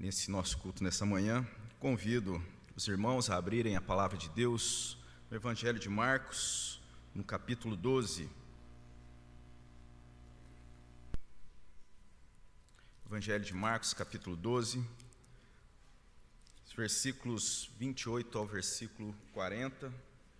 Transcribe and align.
nesse 0.00 0.30
nosso 0.30 0.56
culto 0.56 0.82
nessa 0.82 1.04
manhã. 1.04 1.46
Convido 1.78 2.42
os 2.74 2.88
irmãos 2.88 3.28
a 3.28 3.36
abrirem 3.36 3.76
a 3.76 3.82
palavra 3.82 4.16
de 4.16 4.30
Deus 4.30 4.96
no 5.30 5.36
Evangelho 5.36 5.78
de 5.78 5.90
Marcos, 5.90 6.80
no 7.14 7.22
capítulo 7.22 7.76
12. 7.76 8.26
Evangelho 13.04 13.44
de 13.44 13.52
Marcos, 13.52 13.92
capítulo 13.92 14.36
12, 14.36 14.82
versículos 16.74 17.70
28 17.78 18.38
ao 18.38 18.46
versículo 18.46 19.14
40 19.34 19.92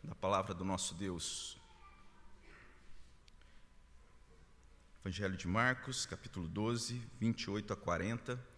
da 0.03 0.15
palavra 0.15 0.55
do 0.55 0.65
nosso 0.65 0.95
Deus. 0.95 1.59
Evangelho 5.03 5.37
de 5.37 5.47
Marcos, 5.47 6.07
capítulo 6.07 6.49
12, 6.49 7.03
28 7.21 7.75
a 7.75 7.77
40. 7.77 8.50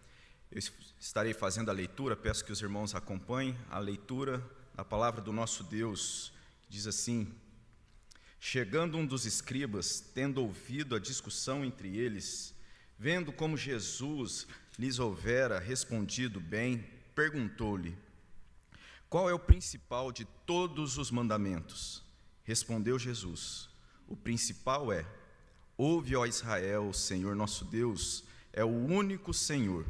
Eu 0.53 0.61
estarei 0.99 1.33
fazendo 1.33 1.71
a 1.71 1.73
leitura, 1.73 2.15
peço 2.15 2.45
que 2.45 2.51
os 2.51 2.61
irmãos 2.61 2.93
acompanhem 2.93 3.57
a 3.71 3.79
leitura 3.79 4.39
da 4.75 4.85
palavra 4.85 5.19
do 5.19 5.33
nosso 5.33 5.63
Deus, 5.63 6.31
diz 6.69 6.85
assim: 6.85 7.33
Chegando 8.39 8.95
um 8.95 9.03
dos 9.03 9.25
escribas, 9.25 9.99
tendo 10.13 10.43
ouvido 10.43 10.95
a 10.95 10.99
discussão 10.99 11.65
entre 11.65 11.97
eles, 11.97 12.53
vendo 12.99 13.33
como 13.33 13.57
Jesus 13.57 14.45
lhes 14.77 14.99
houvera 14.99 15.57
respondido 15.57 16.39
bem, 16.39 16.87
perguntou-lhe: 17.15 17.97
Qual 19.09 19.27
é 19.27 19.33
o 19.33 19.39
principal 19.39 20.11
de 20.11 20.23
todos 20.45 20.99
os 20.99 21.09
mandamentos? 21.09 22.03
Respondeu 22.43 22.99
Jesus: 22.99 23.69
O 24.07 24.15
principal 24.15 24.93
é: 24.93 25.03
Ouve, 25.75 26.15
ó 26.15 26.27
Israel, 26.27 26.89
o 26.89 26.93
Senhor 26.93 27.35
nosso 27.35 27.65
Deus 27.65 28.23
é 28.51 28.63
o 28.63 28.67
único 28.67 29.33
Senhor. 29.33 29.83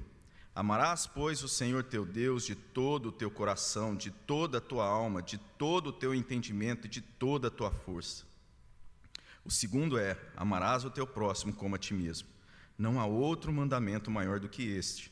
Amarás, 0.55 1.07
pois, 1.07 1.41
o 1.43 1.47
Senhor 1.47 1.83
teu 1.83 2.05
Deus 2.05 2.45
de 2.45 2.53
todo 2.53 3.09
o 3.09 3.11
teu 3.11 3.31
coração, 3.31 3.95
de 3.95 4.11
toda 4.11 4.59
a 4.59 4.61
tua 4.61 4.85
alma, 4.85 5.21
de 5.21 5.39
todo 5.57 5.87
o 5.87 5.93
teu 5.93 6.13
entendimento 6.13 6.85
e 6.85 6.89
de 6.89 7.01
toda 7.01 7.47
a 7.47 7.51
tua 7.51 7.71
força. 7.71 8.23
O 9.43 9.49
segundo 9.49 9.97
é: 9.97 10.15
amarás 10.37 10.85
o 10.85 10.91
teu 10.91 11.07
próximo 11.07 11.53
como 11.53 11.75
a 11.75 11.79
ti 11.79 11.93
mesmo. 11.93 12.27
Não 12.77 12.99
há 12.99 13.05
outro 13.05 13.51
mandamento 13.51 14.11
maior 14.11 14.39
do 14.39 14.47
que 14.47 14.63
este. 14.63 15.11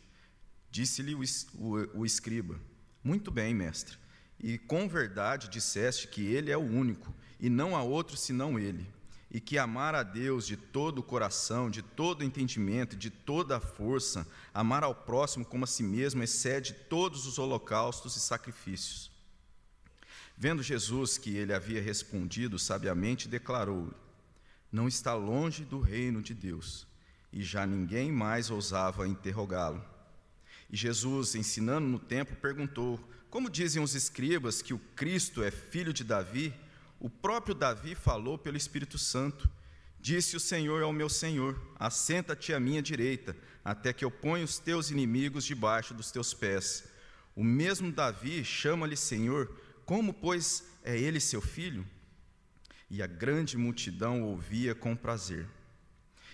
Disse-lhe 0.69 1.15
o, 1.15 1.21
o, 1.55 1.99
o 2.01 2.05
escriba: 2.05 2.59
Muito 3.03 3.31
bem, 3.31 3.53
mestre. 3.53 3.97
E 4.39 4.59
com 4.59 4.87
verdade 4.87 5.49
disseste 5.49 6.07
que 6.07 6.21
ele 6.21 6.51
é 6.51 6.57
o 6.57 6.61
único, 6.61 7.13
e 7.39 7.49
não 7.49 7.75
há 7.75 7.81
outro 7.81 8.15
senão 8.15 8.59
ele 8.59 8.87
e 9.31 9.39
que 9.39 9.57
amar 9.57 9.95
a 9.95 10.03
Deus 10.03 10.45
de 10.45 10.57
todo 10.57 10.99
o 10.99 11.03
coração, 11.03 11.69
de 11.69 11.81
todo 11.81 12.19
o 12.19 12.23
entendimento, 12.23 12.97
de 12.97 13.09
toda 13.09 13.55
a 13.55 13.61
força, 13.61 14.27
amar 14.53 14.83
ao 14.83 14.93
próximo 14.93 15.45
como 15.45 15.63
a 15.63 15.67
si 15.67 15.83
mesmo, 15.83 16.21
excede 16.21 16.73
todos 16.73 17.25
os 17.25 17.39
holocaustos 17.39 18.17
e 18.17 18.19
sacrifícios. 18.19 19.09
Vendo 20.37 20.61
Jesus 20.61 21.17
que 21.17 21.37
ele 21.37 21.53
havia 21.53 21.81
respondido 21.81 22.59
sabiamente, 22.59 23.29
declarou-lhe: 23.29 23.93
Não 24.69 24.87
está 24.87 25.13
longe 25.13 25.63
do 25.63 25.79
reino 25.79 26.21
de 26.21 26.33
Deus. 26.33 26.85
E 27.31 27.41
já 27.41 27.65
ninguém 27.65 28.11
mais 28.11 28.49
ousava 28.49 29.07
interrogá-lo. 29.07 29.81
E 30.69 30.75
Jesus, 30.75 31.35
ensinando 31.35 31.87
no 31.87 31.99
templo, 31.99 32.35
perguntou: 32.35 32.99
Como 33.29 33.49
dizem 33.49 33.81
os 33.81 33.95
escribas 33.95 34.61
que 34.61 34.73
o 34.73 34.79
Cristo 34.95 35.41
é 35.41 35.51
filho 35.51 35.93
de 35.93 36.03
Davi? 36.03 36.53
O 37.01 37.09
próprio 37.09 37.55
Davi 37.55 37.95
falou 37.95 38.37
pelo 38.37 38.55
Espírito 38.55 38.99
Santo. 38.99 39.49
Disse 39.99 40.37
o 40.37 40.39
Senhor 40.39 40.83
ao 40.83 40.93
meu 40.93 41.09
Senhor: 41.09 41.59
Assenta-te 41.79 42.53
à 42.53 42.59
minha 42.59 42.79
direita, 42.79 43.35
até 43.65 43.91
que 43.91 44.05
eu 44.05 44.11
ponha 44.11 44.45
os 44.45 44.59
teus 44.59 44.91
inimigos 44.91 45.43
debaixo 45.43 45.95
dos 45.95 46.11
teus 46.11 46.31
pés. 46.31 46.87
O 47.35 47.43
mesmo 47.43 47.91
Davi 47.91 48.45
chama-lhe 48.45 48.95
Senhor, 48.95 49.51
como, 49.83 50.13
pois, 50.13 50.63
é 50.83 50.95
ele 50.95 51.19
seu 51.19 51.41
filho? 51.41 51.87
E 52.87 53.01
a 53.01 53.07
grande 53.07 53.57
multidão 53.57 54.21
ouvia 54.21 54.75
com 54.75 54.95
prazer. 54.95 55.47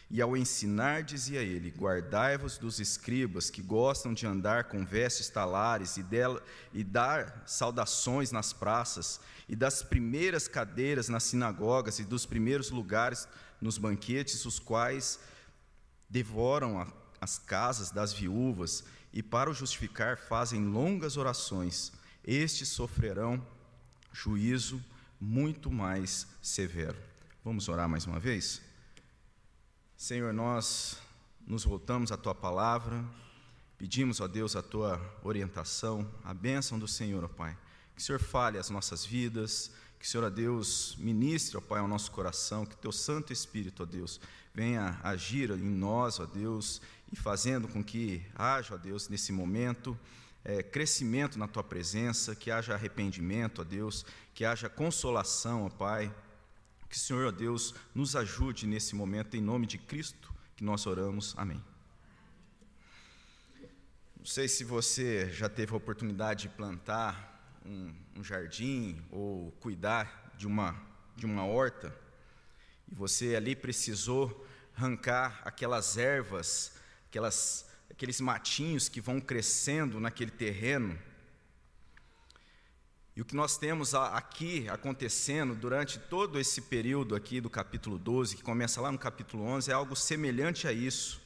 E 0.10 0.22
ao 0.22 0.38
ensinar, 0.38 1.04
dizia 1.04 1.42
ele: 1.42 1.74
Guardai-vos 1.78 2.58
dos 2.58 2.80
escribas 2.80 3.50
que 3.50 3.62
gostam 3.62 4.14
de 4.14 4.26
andar 4.26 4.66
com 4.66 4.86
vestes 4.86 5.30
talares 5.30 5.98
e, 5.98 6.04
dela, 6.04 6.42
e 6.74 6.84
dar 6.84 7.44
saudações 7.46 8.32
nas 8.32 8.54
praças, 8.54 9.20
e 9.50 9.56
das 9.56 9.84
primeiras 9.84 10.48
cadeiras 10.48 11.10
nas 11.10 11.24
sinagogas 11.24 12.00
e 12.00 12.06
dos 12.06 12.26
primeiros 12.26 12.70
lugares 12.70 13.28
nos 13.60 13.78
banquetes, 13.78 14.46
os 14.46 14.60
quais 14.60 15.20
devoram 16.10 16.80
a, 16.80 16.88
as 17.20 17.38
casas 17.38 17.92
das 17.92 18.14
viúvas 18.14 18.86
e, 19.12 19.22
para 19.22 19.50
o 19.50 19.54
justificar, 19.54 20.18
fazem 20.18 20.66
longas 20.66 21.18
orações. 21.18 21.92
Estes 22.24 22.70
sofrerão 22.70 23.46
juízo 24.14 24.84
muito 25.20 25.70
mais 25.70 26.28
severo. 26.42 26.98
Vamos 27.44 27.68
orar 27.68 27.90
mais 27.90 28.06
uma 28.06 28.20
vez? 28.20 28.67
Senhor, 29.98 30.32
nós 30.32 31.00
nos 31.48 31.64
voltamos 31.64 32.12
à 32.12 32.18
tua 32.18 32.36
palavra, 32.36 33.04
pedimos, 33.80 34.22
a 34.22 34.28
Deus, 34.28 34.56
a 34.56 34.62
tua 34.62 35.02
orientação, 35.24 36.08
a 36.24 36.36
bênção 36.36 36.78
do 36.78 36.88
Senhor, 36.88 37.24
ó 37.24 37.28
Pai. 37.28 37.58
Que 37.96 38.02
o 38.04 38.06
Senhor 38.06 38.20
fale 38.20 38.60
as 38.60 38.70
nossas 38.70 39.04
vidas, 39.04 39.72
que 40.00 40.06
o 40.06 40.08
Senhor, 40.08 40.24
ó 40.24 40.30
Deus, 40.30 40.96
ministre, 41.00 41.58
ó 41.58 41.62
Pai, 41.62 41.80
ao 41.80 41.88
nosso 41.88 42.12
coração, 42.12 42.64
que 42.64 42.78
teu 42.78 42.92
Santo 42.92 43.34
Espírito, 43.34 43.82
ó 43.82 43.86
Deus, 43.88 44.22
venha 44.54 45.00
agir 45.02 45.50
em 45.50 45.64
nós, 45.64 46.20
ó 46.20 46.28
Deus, 46.28 46.80
e 47.12 47.16
fazendo 47.16 47.68
com 47.68 47.84
que 47.84 48.24
haja, 48.36 48.76
ó 48.76 48.78
Deus, 48.78 49.10
nesse 49.10 49.32
momento, 49.32 49.98
é, 50.46 50.62
crescimento 50.62 51.40
na 51.40 51.48
tua 51.48 51.64
presença, 51.64 52.36
que 52.36 52.52
haja 52.52 52.76
arrependimento, 52.76 53.62
ó 53.62 53.64
Deus, 53.64 54.06
que 54.36 54.46
haja 54.46 54.70
consolação, 54.70 55.66
ó 55.66 55.70
Pai, 55.72 56.14
que 56.90 56.96
o 56.96 57.00
Senhor, 57.00 57.28
ó 57.28 57.32
Deus, 57.32 57.76
nos 57.94 58.16
ajude 58.16 58.66
nesse 58.66 58.96
momento, 58.96 59.36
em 59.36 59.42
nome 59.42 59.66
de 59.66 59.78
Cristo, 59.78 60.34
que 60.56 60.64
nós 60.64 60.86
oramos. 60.86 61.34
Amém. 61.38 61.64
Não 64.18 64.26
sei 64.26 64.48
se 64.48 64.64
você 64.64 65.30
já 65.32 65.48
teve 65.48 65.74
a 65.74 65.78
oportunidade 65.78 66.44
de 66.44 66.50
plantar 66.50 67.60
um, 67.66 67.94
um 68.16 68.24
jardim 68.24 69.02
ou 69.12 69.52
cuidar 69.60 70.34
de 70.38 70.48
uma, 70.48 70.76
de 71.16 71.26
uma 71.26 71.46
horta, 71.46 71.96
e 72.90 72.96
você 72.96 73.36
ali 73.36 73.56
precisou 73.56 74.46
arrancar 74.76 75.42
aquelas 75.44 75.98
ervas, 75.98 76.74
aquelas, 77.10 77.70
aqueles 77.90 78.22
matinhos 78.22 78.88
que 78.88 79.02
vão 79.02 79.20
crescendo 79.20 80.00
naquele 80.00 80.32
terreno, 80.32 80.98
e 83.18 83.22
o 83.22 83.26
que 83.26 83.36
nós 83.36 83.58
temos 83.58 83.96
aqui 83.96 84.70
acontecendo 84.70 85.56
durante 85.56 85.98
todo 85.98 86.40
esse 86.40 86.62
período 86.62 87.16
aqui 87.16 87.42
do 87.42 87.50
capítulo 87.50 87.98
12, 87.98 88.36
que 88.36 88.44
começa 88.44 88.80
lá 88.80 88.92
no 88.92 89.00
capítulo 89.00 89.44
11, 89.44 89.72
é 89.72 89.74
algo 89.74 89.96
semelhante 89.96 90.68
a 90.68 90.72
isso. 90.72 91.20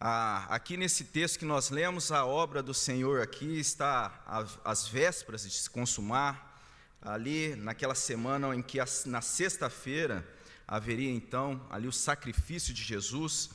Aqui 0.00 0.78
nesse 0.78 1.04
texto 1.04 1.38
que 1.38 1.44
nós 1.44 1.68
lemos, 1.68 2.10
a 2.10 2.24
obra 2.24 2.62
do 2.62 2.72
Senhor 2.72 3.20
aqui 3.20 3.60
está 3.60 4.24
às 4.64 4.88
vésperas 4.88 5.42
de 5.42 5.50
se 5.50 5.68
consumar, 5.68 6.58
ali 7.02 7.54
naquela 7.54 7.94
semana 7.94 8.56
em 8.56 8.62
que 8.62 8.78
na 9.04 9.20
sexta-feira 9.20 10.26
haveria 10.66 11.10
então 11.10 11.60
ali 11.68 11.86
o 11.86 11.92
sacrifício 11.92 12.72
de 12.72 12.82
Jesus, 12.82 13.50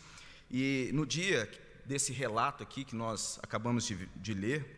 e 0.51 0.91
no 0.93 1.03
dia 1.03 1.49
desse 1.83 2.13
relato 2.13 2.61
aqui 2.61 2.85
que 2.85 2.95
nós 2.95 3.39
acabamos 3.41 3.87
de, 3.87 4.05
de 4.17 4.35
ler, 4.35 4.77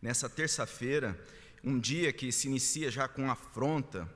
nessa 0.00 0.28
terça-feira, 0.28 1.18
um 1.62 1.78
dia 1.78 2.12
que 2.12 2.32
se 2.32 2.48
inicia 2.48 2.90
já 2.90 3.06
com 3.06 3.30
afronta, 3.30 4.08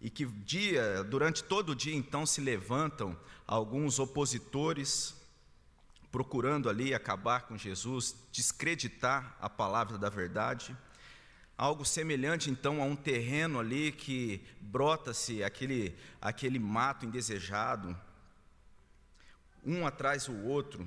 e 0.00 0.10
que 0.10 0.26
dia, 0.26 1.04
durante 1.04 1.44
todo 1.44 1.70
o 1.70 1.76
dia 1.76 1.94
então 1.94 2.26
se 2.26 2.40
levantam 2.40 3.16
alguns 3.46 4.00
opositores 4.00 5.14
procurando 6.10 6.68
ali 6.68 6.92
acabar 6.92 7.42
com 7.42 7.56
Jesus, 7.56 8.14
descreditar 8.30 9.34
a 9.40 9.48
palavra 9.48 9.96
da 9.96 10.10
verdade. 10.10 10.76
Algo 11.56 11.84
semelhante 11.84 12.50
então 12.50 12.82
a 12.82 12.84
um 12.84 12.94
terreno 12.94 13.58
ali 13.58 13.92
que 13.92 14.44
brota-se 14.60 15.42
aquele 15.42 15.96
aquele 16.20 16.58
mato 16.58 17.06
indesejado, 17.06 17.96
um 19.64 19.86
atrás 19.86 20.26
do 20.26 20.44
outro, 20.44 20.86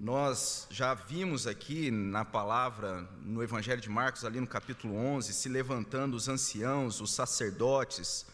nós 0.00 0.66
já 0.70 0.94
vimos 0.94 1.46
aqui 1.46 1.90
na 1.90 2.24
palavra, 2.24 3.06
no 3.22 3.42
Evangelho 3.42 3.82
de 3.82 3.90
Marcos, 3.90 4.24
ali 4.24 4.40
no 4.40 4.46
capítulo 4.46 4.96
11, 4.96 5.34
se 5.34 5.46
levantando 5.46 6.16
os 6.16 6.26
anciãos, 6.26 7.02
os 7.02 7.12
sacerdotes. 7.12 8.24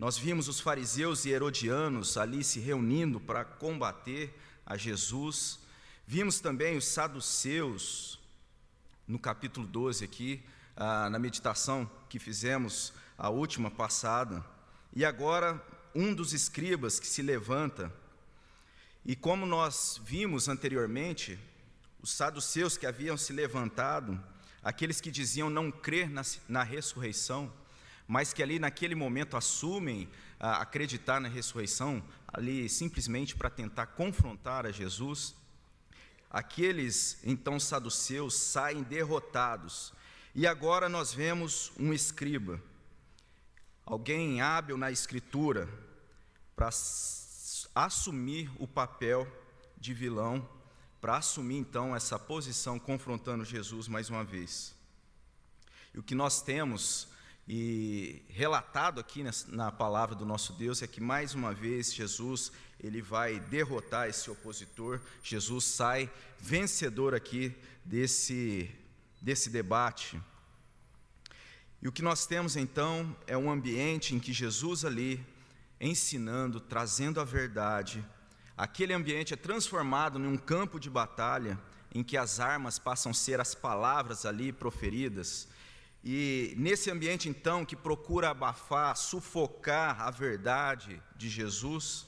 Nós 0.00 0.18
vimos 0.18 0.48
os 0.48 0.58
fariseus 0.58 1.24
e 1.24 1.30
herodianos 1.30 2.16
ali 2.16 2.42
se 2.42 2.58
reunindo 2.58 3.20
para 3.20 3.44
combater 3.44 4.36
a 4.66 4.76
Jesus. 4.76 5.60
Vimos 6.08 6.40
também 6.40 6.76
os 6.76 6.88
saduceus, 6.88 8.18
no 9.06 9.20
capítulo 9.20 9.64
12 9.64 10.04
aqui, 10.04 10.42
ah, 10.76 11.08
na 11.08 11.20
meditação 11.20 11.88
que 12.08 12.18
fizemos 12.18 12.92
a 13.16 13.30
última 13.30 13.70
passada. 13.70 14.44
E 14.92 15.04
agora, 15.04 15.64
um 15.94 16.12
dos 16.12 16.32
escribas 16.32 16.98
que 16.98 17.06
se 17.06 17.22
levanta 17.22 17.94
e 19.08 19.14
como 19.14 19.46
nós 19.46 20.00
vimos 20.04 20.48
anteriormente, 20.48 21.38
os 22.02 22.10
saduceus 22.10 22.76
que 22.76 22.86
haviam 22.86 23.16
se 23.16 23.32
levantado, 23.32 24.20
aqueles 24.60 25.00
que 25.00 25.12
diziam 25.12 25.48
não 25.48 25.70
crer 25.70 26.10
na, 26.10 26.22
na 26.48 26.64
ressurreição, 26.64 27.52
mas 28.08 28.32
que 28.32 28.42
ali 28.42 28.58
naquele 28.58 28.96
momento 28.96 29.36
assumem 29.36 30.08
ah, 30.40 30.60
acreditar 30.60 31.20
na 31.20 31.28
ressurreição, 31.28 32.02
ali 32.26 32.68
simplesmente 32.68 33.36
para 33.36 33.48
tentar 33.48 33.86
confrontar 33.86 34.66
a 34.66 34.72
Jesus, 34.72 35.36
aqueles 36.28 37.20
então 37.22 37.60
saduceus 37.60 38.34
saem 38.34 38.82
derrotados. 38.82 39.92
E 40.34 40.48
agora 40.48 40.88
nós 40.88 41.14
vemos 41.14 41.70
um 41.78 41.92
escriba, 41.92 42.60
alguém 43.84 44.40
hábil 44.40 44.76
na 44.76 44.90
escritura, 44.90 45.68
para 46.56 46.72
assumir 47.76 48.50
o 48.58 48.66
papel 48.66 49.30
de 49.76 49.92
vilão, 49.92 50.48
para 50.98 51.18
assumir 51.18 51.58
então 51.58 51.94
essa 51.94 52.18
posição 52.18 52.78
confrontando 52.78 53.44
Jesus 53.44 53.86
mais 53.86 54.08
uma 54.08 54.24
vez. 54.24 54.74
E 55.92 55.98
o 55.98 56.02
que 56.02 56.14
nós 56.14 56.40
temos 56.40 57.06
e 57.46 58.22
relatado 58.30 58.98
aqui 58.98 59.22
na 59.48 59.70
palavra 59.70 60.16
do 60.16 60.24
nosso 60.24 60.54
Deus 60.54 60.82
é 60.82 60.86
que 60.86 61.02
mais 61.02 61.34
uma 61.34 61.52
vez 61.52 61.92
Jesus 61.94 62.50
ele 62.80 63.02
vai 63.02 63.38
derrotar 63.38 64.08
esse 64.08 64.30
opositor. 64.30 65.00
Jesus 65.22 65.64
sai 65.64 66.10
vencedor 66.40 67.14
aqui 67.14 67.54
desse 67.84 68.70
desse 69.20 69.50
debate. 69.50 70.20
E 71.82 71.86
o 71.86 71.92
que 71.92 72.02
nós 72.02 72.26
temos 72.26 72.56
então 72.56 73.14
é 73.26 73.36
um 73.36 73.50
ambiente 73.50 74.14
em 74.14 74.18
que 74.18 74.32
Jesus 74.32 74.84
ali 74.84 75.24
ensinando, 75.80 76.60
trazendo 76.60 77.20
a 77.20 77.24
verdade. 77.24 78.04
Aquele 78.56 78.92
ambiente 78.92 79.34
é 79.34 79.36
transformado 79.36 80.18
num 80.18 80.36
campo 80.36 80.80
de 80.80 80.88
batalha 80.88 81.58
em 81.94 82.02
que 82.02 82.16
as 82.16 82.40
armas 82.40 82.78
passam 82.78 83.10
a 83.10 83.14
ser 83.14 83.40
as 83.40 83.54
palavras 83.54 84.26
ali 84.26 84.52
proferidas 84.52 85.48
e 86.08 86.54
nesse 86.56 86.88
ambiente, 86.88 87.28
então, 87.28 87.64
que 87.64 87.74
procura 87.74 88.30
abafar, 88.30 88.96
sufocar 88.96 90.00
a 90.00 90.08
verdade 90.08 91.02
de 91.16 91.28
Jesus, 91.28 92.06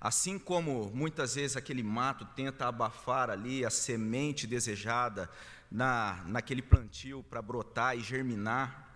assim 0.00 0.38
como 0.38 0.88
muitas 0.94 1.34
vezes 1.34 1.56
aquele 1.56 1.82
mato 1.82 2.24
tenta 2.36 2.68
abafar 2.68 3.28
ali 3.28 3.66
a 3.66 3.70
semente 3.70 4.46
desejada 4.46 5.28
na, 5.68 6.22
naquele 6.28 6.62
plantio 6.62 7.24
para 7.24 7.42
brotar 7.42 7.98
e 7.98 8.02
germinar, 8.02 8.89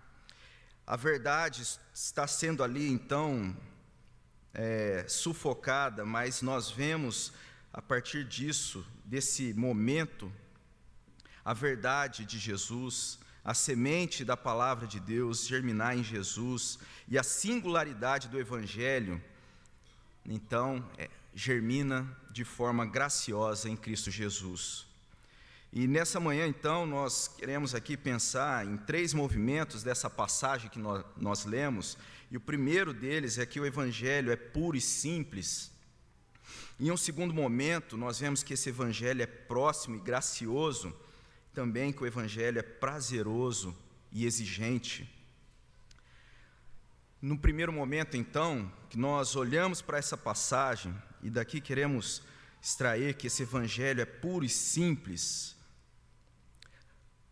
a 0.86 0.96
verdade 0.96 1.62
está 1.92 2.26
sendo 2.26 2.62
ali, 2.62 2.90
então, 2.90 3.56
é, 4.52 5.04
sufocada, 5.08 6.04
mas 6.04 6.42
nós 6.42 6.70
vemos, 6.70 7.32
a 7.72 7.80
partir 7.80 8.24
disso, 8.24 8.86
desse 9.04 9.54
momento, 9.54 10.30
a 11.44 11.54
verdade 11.54 12.24
de 12.24 12.38
Jesus, 12.38 13.18
a 13.44 13.54
semente 13.54 14.24
da 14.24 14.36
palavra 14.36 14.86
de 14.86 15.00
Deus 15.00 15.46
germinar 15.46 15.96
em 15.96 16.04
Jesus 16.04 16.78
e 17.08 17.18
a 17.18 17.22
singularidade 17.22 18.28
do 18.28 18.38
Evangelho, 18.38 19.22
então, 20.24 20.86
é, 20.96 21.10
germina 21.34 22.10
de 22.30 22.44
forma 22.44 22.86
graciosa 22.86 23.68
em 23.68 23.76
Cristo 23.76 24.10
Jesus. 24.10 24.86
E 25.76 25.88
nessa 25.88 26.20
manhã, 26.20 26.46
então, 26.46 26.86
nós 26.86 27.26
queremos 27.26 27.74
aqui 27.74 27.96
pensar 27.96 28.64
em 28.64 28.76
três 28.76 29.12
movimentos 29.12 29.82
dessa 29.82 30.08
passagem 30.08 30.70
que 30.70 30.78
nós, 30.78 31.04
nós 31.16 31.44
lemos, 31.44 31.98
e 32.30 32.36
o 32.36 32.40
primeiro 32.40 32.94
deles 32.94 33.38
é 33.38 33.44
que 33.44 33.58
o 33.58 33.66
Evangelho 33.66 34.30
é 34.30 34.36
puro 34.36 34.76
e 34.76 34.80
simples. 34.80 35.72
Em 36.78 36.92
um 36.92 36.96
segundo 36.96 37.34
momento, 37.34 37.96
nós 37.96 38.20
vemos 38.20 38.40
que 38.40 38.54
esse 38.54 38.68
Evangelho 38.68 39.20
é 39.20 39.26
próximo 39.26 39.96
e 39.96 39.98
gracioso 39.98 40.94
também 41.52 41.92
que 41.92 42.04
o 42.04 42.06
Evangelho 42.06 42.60
é 42.60 42.62
prazeroso 42.62 43.76
e 44.12 44.26
exigente. 44.26 45.12
No 47.20 47.36
primeiro 47.36 47.72
momento, 47.72 48.16
então, 48.16 48.70
que 48.88 48.96
nós 48.96 49.34
olhamos 49.34 49.82
para 49.82 49.98
essa 49.98 50.16
passagem 50.16 50.94
e 51.20 51.28
daqui 51.28 51.60
queremos 51.60 52.22
extrair 52.62 53.14
que 53.14 53.26
esse 53.26 53.42
Evangelho 53.42 54.00
é 54.00 54.04
puro 54.04 54.44
e 54.44 54.48
simples. 54.48 55.53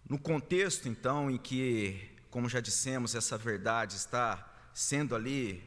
No 0.09 0.19
contexto, 0.19 0.89
então, 0.89 1.31
em 1.31 1.39
que, 1.39 2.11
como 2.31 2.49
já 2.49 2.61
dissemos, 2.61 3.15
essa 3.15 3.39
verdade 3.39 3.97
está 3.97 4.49
sendo 4.75 5.15
ali, 5.15 5.63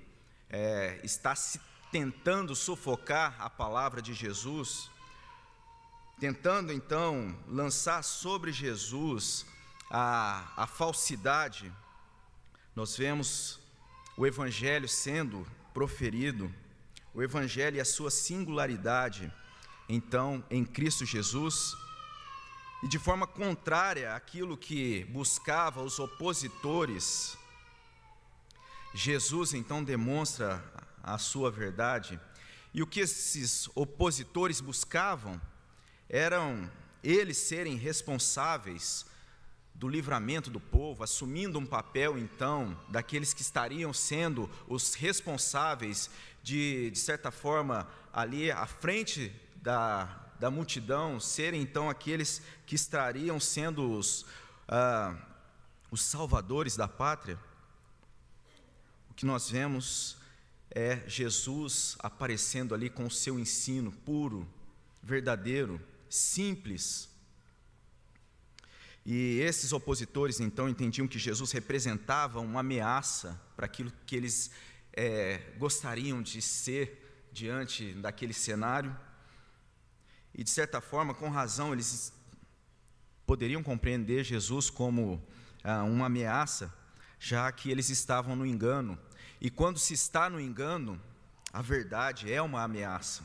é, 0.50 1.00
está 1.04 1.36
se 1.36 1.60
tentando 1.92 2.56
sufocar 2.56 3.36
a 3.40 3.50
palavra 3.50 4.02
de 4.02 4.14
Jesus, 4.14 4.90
tentando 6.20 6.74
então 6.74 7.38
lançar 7.48 8.04
sobre 8.04 8.52
Jesus 8.52 9.46
a, 9.90 10.52
a 10.58 10.68
falsidade, 10.68 11.72
nós 12.76 12.98
vemos 12.98 13.60
o 14.18 14.26
Evangelho 14.26 14.88
sendo 14.88 15.48
proferido, 15.74 16.54
o 17.14 17.24
Evangelho 17.24 17.78
e 17.78 17.80
a 17.80 17.86
sua 17.86 18.12
singularidade, 18.12 19.32
então, 19.88 20.44
em 20.50 20.66
Cristo 20.66 21.06
Jesus, 21.06 21.78
e 22.86 22.88
de 22.88 23.00
forma 23.00 23.26
contrária 23.26 24.14
àquilo 24.14 24.56
que 24.56 25.06
buscava 25.06 25.82
os 25.82 25.98
opositores, 25.98 27.36
Jesus 28.94 29.56
então 29.56 29.84
demonstra 29.84 30.64
a 31.02 31.18
sua 31.18 31.50
verdade, 31.50 32.20
e 32.72 32.84
o 32.84 32.86
que 32.86 33.00
esses 33.00 33.68
opositores 33.74 34.62
buscavam 34.62 35.42
eram 36.08 36.70
eles 37.04 37.38
serem 37.38 37.76
responsáveis 37.76 39.04
do 39.74 39.90
livramento 39.90 40.52
do 40.52 40.60
povo, 40.60 41.04
assumindo 41.04 41.58
um 41.58 41.66
papel 41.66 42.20
então 42.20 42.80
daqueles 42.90 43.34
que 43.34 43.42
estariam 43.42 43.92
sendo 43.94 44.48
os 44.68 44.94
responsáveis 44.94 46.08
de, 46.44 46.92
de 46.92 47.00
certa 47.00 47.32
forma, 47.32 47.88
ali 48.14 48.52
à 48.52 48.68
frente 48.68 49.34
da, 49.56 50.25
da 50.40 50.52
multidão, 50.52 51.20
serem 51.20 51.62
então 51.62 51.90
aqueles 51.90 52.42
que 52.66 52.76
estariam 52.76 53.40
sendo 53.40 53.92
os, 53.92 54.26
ah, 54.68 55.16
os 55.90 56.02
salvadores 56.02 56.76
da 56.76 56.88
pátria. 56.88 57.40
O 59.10 59.14
que 59.14 59.26
nós 59.26 59.50
vemos 59.50 60.18
é 60.70 61.02
Jesus 61.08 61.96
aparecendo 62.00 62.76
ali 62.76 62.90
com 62.90 63.06
o 63.06 63.12
seu 63.12 63.40
ensino 63.40 63.92
puro, 63.92 64.48
verdadeiro, 65.02 65.80
simples. 66.10 67.10
E 69.06 69.40
esses 69.40 69.72
opositores 69.72 70.40
então 70.40 70.68
entendiam 70.68 71.08
que 71.08 71.20
Jesus 71.20 71.52
representava 71.52 72.40
uma 72.40 72.62
ameaça 72.62 73.40
para 73.56 73.68
aquilo 73.68 73.92
que 74.06 74.16
eles 74.16 74.52
é, 74.92 75.38
gostariam 75.58 76.22
de 76.22 76.42
ser 76.42 77.30
diante 77.32 77.94
daquele 77.94 78.34
cenário. 78.34 78.98
E 80.38 80.44
de 80.44 80.50
certa 80.50 80.82
forma, 80.82 81.14
com 81.14 81.30
razão, 81.30 81.72
eles 81.72 82.12
poderiam 83.26 83.64
compreender 83.64 84.24
Jesus 84.24 84.70
como 84.70 85.24
ah, 85.64 85.84
uma 85.84 86.08
ameaça, 86.08 86.72
já 87.18 87.50
que 87.52 87.72
eles 87.72 87.90
estavam 87.90 88.36
no 88.36 88.46
engano. 88.46 89.00
E 89.40 89.50
quando 89.50 89.80
se 89.80 89.94
está 89.94 90.30
no 90.30 90.40
engano, 90.40 91.02
a 91.54 91.62
verdade 91.62 92.32
é 92.32 92.42
uma 92.42 92.64
ameaça. 92.64 93.24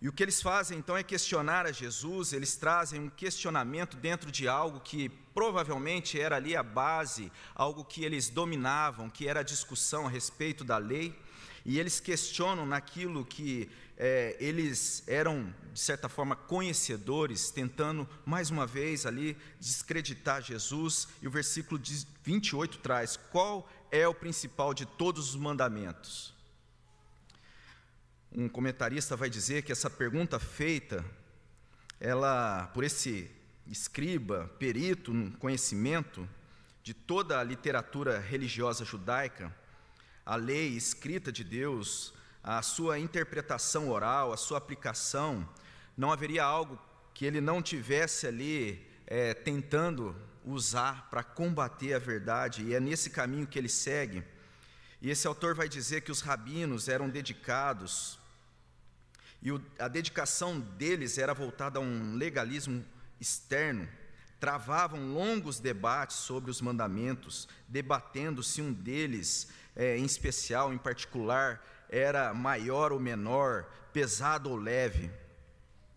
E 0.00 0.08
o 0.08 0.12
que 0.12 0.22
eles 0.22 0.40
fazem 0.40 0.78
então 0.78 0.96
é 0.96 1.02
questionar 1.02 1.66
a 1.66 1.72
Jesus, 1.72 2.32
eles 2.32 2.56
trazem 2.56 3.00
um 3.00 3.08
questionamento 3.10 3.96
dentro 3.96 4.32
de 4.32 4.48
algo 4.48 4.80
que 4.80 5.08
provavelmente 5.08 6.20
era 6.20 6.36
ali 6.36 6.56
a 6.56 6.62
base, 6.62 7.30
algo 7.54 7.84
que 7.84 8.04
eles 8.04 8.28
dominavam, 8.28 9.10
que 9.10 9.28
era 9.28 9.40
a 9.40 9.44
discussão 9.44 10.06
a 10.06 10.10
respeito 10.10 10.64
da 10.64 10.76
lei, 10.76 11.16
e 11.64 11.78
eles 11.78 12.00
questionam 12.00 12.66
naquilo 12.66 13.24
que 13.24 13.70
é, 13.96 14.36
eles 14.40 15.04
eram, 15.06 15.54
de 15.72 15.80
certa 15.80 16.08
forma, 16.08 16.34
conhecedores, 16.34 17.50
tentando 17.50 18.08
mais 18.24 18.50
uma 18.50 18.66
vez 18.66 19.06
ali 19.06 19.36
descreditar 19.60 20.42
Jesus, 20.42 21.08
e 21.20 21.28
o 21.28 21.30
versículo 21.30 21.80
28 22.24 22.78
traz: 22.78 23.16
qual 23.16 23.70
é 23.90 24.06
o 24.08 24.14
principal 24.14 24.74
de 24.74 24.86
todos 24.86 25.30
os 25.30 25.36
mandamentos? 25.36 26.32
um 28.34 28.48
comentarista 28.48 29.14
vai 29.14 29.28
dizer 29.28 29.62
que 29.62 29.72
essa 29.72 29.90
pergunta 29.90 30.38
feita, 30.38 31.04
ela 32.00 32.66
por 32.72 32.82
esse 32.82 33.30
escriba, 33.66 34.50
perito 34.58 35.12
no 35.12 35.36
conhecimento 35.36 36.28
de 36.82 36.94
toda 36.94 37.38
a 37.38 37.44
literatura 37.44 38.18
religiosa 38.18 38.84
judaica, 38.84 39.54
a 40.24 40.36
lei 40.36 40.68
escrita 40.68 41.32
de 41.32 41.44
Deus, 41.44 42.12
a 42.42 42.62
sua 42.62 42.98
interpretação 42.98 43.88
oral, 43.90 44.32
a 44.32 44.36
sua 44.36 44.58
aplicação, 44.58 45.48
não 45.96 46.12
haveria 46.12 46.44
algo 46.44 46.78
que 47.14 47.24
ele 47.24 47.40
não 47.40 47.62
tivesse 47.62 48.26
ali 48.26 48.86
é, 49.06 49.34
tentando 49.34 50.16
usar 50.44 51.08
para 51.10 51.22
combater 51.22 51.94
a 51.94 51.98
verdade, 51.98 52.64
e 52.64 52.74
é 52.74 52.80
nesse 52.80 53.10
caminho 53.10 53.46
que 53.46 53.58
ele 53.58 53.68
segue. 53.68 54.24
E 55.00 55.10
esse 55.10 55.26
autor 55.26 55.54
vai 55.54 55.68
dizer 55.68 56.00
que 56.02 56.12
os 56.12 56.20
rabinos 56.20 56.88
eram 56.88 57.08
dedicados 57.08 58.18
E 59.42 59.50
o, 59.50 59.60
a 59.78 59.88
dedicação 59.88 60.60
deles 60.60 61.18
era 61.18 61.34
voltada 61.34 61.78
a 61.78 61.82
um 61.82 62.14
legalismo 62.14 62.84
externo. 63.20 63.88
Travavam 64.42 65.14
longos 65.14 65.60
debates 65.60 66.16
sobre 66.16 66.50
os 66.50 66.60
mandamentos, 66.60 67.46
debatendo 67.68 68.42
se 68.42 68.60
um 68.60 68.72
deles, 68.72 69.46
é, 69.76 69.96
em 69.96 70.04
especial, 70.04 70.74
em 70.74 70.78
particular, 70.78 71.64
era 71.88 72.34
maior 72.34 72.90
ou 72.90 72.98
menor, 72.98 73.62
pesado 73.92 74.50
ou 74.50 74.56
leve. 74.56 75.12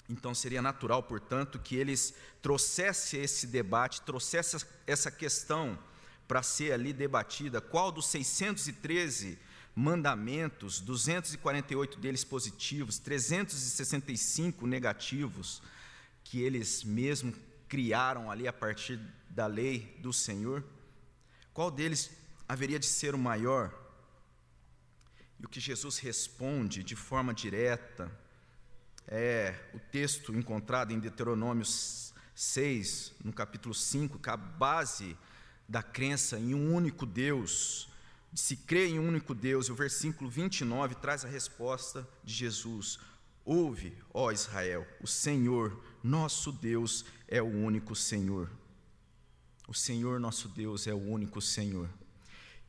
Então 0.07 0.35
seria 0.35 0.61
natural, 0.61 1.01
portanto, 1.01 1.57
que 1.57 1.75
eles 1.75 2.13
trouxessem 2.39 3.19
esse 3.19 3.47
debate, 3.47 4.01
trouxessem 4.01 4.59
essa 4.85 5.09
questão 5.09 5.75
para 6.27 6.43
ser 6.43 6.71
ali 6.71 6.93
debatida. 6.93 7.59
Qual 7.59 7.91
dos 7.91 8.05
613 8.09 9.39
mandamentos, 9.73 10.79
248 10.81 11.97
deles 11.97 12.23
positivos, 12.23 12.99
365 12.99 14.67
negativos, 14.67 15.63
que 16.23 16.43
eles 16.43 16.83
mesmos 16.83 17.33
criaram 17.67 18.29
ali 18.29 18.47
a 18.47 18.53
partir 18.53 18.99
da 19.29 19.47
lei 19.47 19.97
do 20.01 20.13
Senhor? 20.13 20.63
Qual 21.53 21.71
deles 21.71 22.11
haveria 22.47 22.79
de 22.79 22.85
ser 22.85 23.15
o 23.15 23.19
maior? 23.19 23.73
E 25.39 25.45
o 25.45 25.49
que 25.49 25.59
Jesus 25.59 25.97
responde 25.99 26.83
de 26.83 26.95
forma 26.95 27.33
direta 27.33 28.11
é 29.07 29.53
o 29.73 29.79
texto 29.79 30.33
encontrado 30.33 30.91
em 30.91 30.99
Deuteronômio 30.99 31.65
6, 32.33 33.13
no 33.23 33.31
capítulo 33.31 33.73
5, 33.73 34.19
que 34.19 34.29
é 34.29 34.33
a 34.33 34.37
base 34.37 35.17
da 35.67 35.81
crença 35.81 36.37
em 36.37 36.53
um 36.53 36.73
único 36.73 37.05
Deus, 37.05 37.89
de 38.31 38.39
se 38.39 38.57
crer 38.57 38.89
em 38.89 38.99
um 38.99 39.07
único 39.07 39.33
Deus, 39.33 39.67
e 39.67 39.71
o 39.71 39.75
versículo 39.75 40.29
29 40.29 40.95
traz 40.95 41.23
a 41.23 41.27
resposta 41.27 42.07
de 42.23 42.33
Jesus: 42.33 42.99
Ouve, 43.43 43.97
ó 44.13 44.31
Israel, 44.31 44.85
o 45.01 45.07
Senhor, 45.07 45.81
nosso 46.05 46.51
Deus, 46.51 47.03
é 47.27 47.41
o 47.41 47.47
único 47.47 47.95
Senhor. 47.95 48.47
O 49.67 49.73
Senhor, 49.73 50.19
nosso 50.19 50.47
Deus, 50.47 50.85
é 50.85 50.93
o 50.93 50.99
único 50.99 51.41
Senhor. 51.41 51.89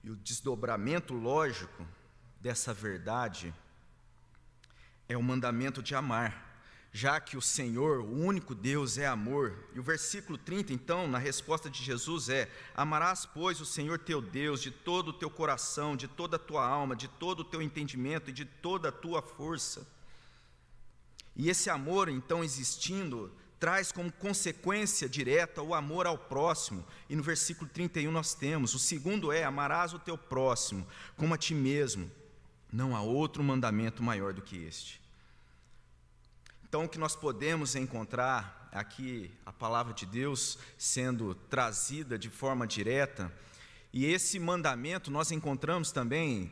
E 0.02 0.10
o 0.10 0.16
desdobramento 0.16 1.12
lógico 1.12 1.86
dessa 2.40 2.72
verdade 2.72 3.52
é 5.06 5.18
o 5.18 5.22
mandamento 5.22 5.82
de 5.82 5.94
amar, 5.94 6.44
já 6.90 7.20
que 7.20 7.36
o 7.36 7.42
Senhor, 7.42 8.00
o 8.00 8.10
único 8.10 8.54
Deus, 8.54 8.96
é 8.96 9.06
amor. 9.06 9.68
E 9.74 9.78
o 9.78 9.82
versículo 9.82 10.38
30, 10.38 10.72
então, 10.72 11.06
na 11.06 11.18
resposta 11.18 11.68
de 11.68 11.84
Jesus 11.84 12.30
é: 12.30 12.50
Amarás, 12.74 13.26
pois, 13.26 13.60
o 13.60 13.66
Senhor 13.66 13.98
teu 13.98 14.22
Deus 14.22 14.62
de 14.62 14.70
todo 14.70 15.08
o 15.08 15.12
teu 15.12 15.28
coração, 15.28 15.94
de 15.94 16.08
toda 16.08 16.36
a 16.36 16.38
tua 16.38 16.66
alma, 16.66 16.96
de 16.96 17.06
todo 17.06 17.40
o 17.40 17.44
teu 17.44 17.60
entendimento 17.60 18.30
e 18.30 18.32
de 18.32 18.46
toda 18.46 18.88
a 18.88 18.92
tua 18.92 19.20
força. 19.20 19.86
E 21.36 21.50
esse 21.50 21.68
amor, 21.68 22.08
então, 22.08 22.42
existindo, 22.42 23.30
traz 23.60 23.92
como 23.92 24.10
consequência 24.10 25.08
direta 25.08 25.62
o 25.62 25.74
amor 25.74 26.06
ao 26.06 26.16
próximo. 26.16 26.84
E 27.08 27.16
no 27.16 27.22
versículo 27.22 27.68
31 27.68 28.10
nós 28.10 28.34
temos: 28.34 28.74
o 28.74 28.78
segundo 28.78 29.30
é: 29.30 29.44
amarás 29.44 29.92
o 29.92 29.98
teu 29.98 30.16
próximo 30.16 30.86
como 31.16 31.34
a 31.34 31.38
ti 31.38 31.54
mesmo. 31.54 32.10
Não 32.72 32.96
há 32.96 33.00
outro 33.00 33.42
mandamento 33.42 34.02
maior 34.02 34.32
do 34.32 34.42
que 34.42 34.56
este. 34.56 35.00
Então, 36.68 36.84
o 36.84 36.88
que 36.88 36.98
nós 36.98 37.14
podemos 37.14 37.76
encontrar 37.76 38.68
aqui, 38.72 39.30
a 39.46 39.52
palavra 39.52 39.94
de 39.94 40.04
Deus 40.04 40.58
sendo 40.76 41.34
trazida 41.34 42.18
de 42.18 42.28
forma 42.28 42.66
direta, 42.66 43.32
e 43.92 44.04
esse 44.04 44.38
mandamento 44.38 45.10
nós 45.10 45.30
encontramos 45.30 45.92
também 45.92 46.50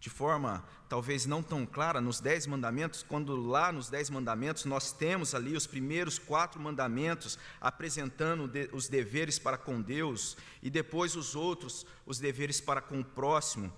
de 0.00 0.10
forma 0.10 0.64
talvez 0.88 1.26
não 1.26 1.42
tão 1.42 1.64
clara 1.64 2.00
nos 2.00 2.18
Dez 2.18 2.46
Mandamentos, 2.46 3.04
quando 3.06 3.36
lá 3.36 3.70
nos 3.70 3.88
Dez 3.88 4.10
Mandamentos 4.10 4.64
nós 4.64 4.90
temos 4.90 5.34
ali 5.34 5.54
os 5.54 5.66
primeiros 5.66 6.18
quatro 6.18 6.60
mandamentos 6.60 7.38
apresentando 7.60 8.50
os 8.72 8.88
deveres 8.88 9.38
para 9.38 9.56
com 9.58 9.80
Deus, 9.80 10.36
e 10.62 10.68
depois 10.68 11.14
os 11.14 11.36
outros, 11.36 11.86
os 12.04 12.18
deveres 12.18 12.60
para 12.60 12.80
com 12.80 13.00
o 13.00 13.04
próximo 13.04 13.72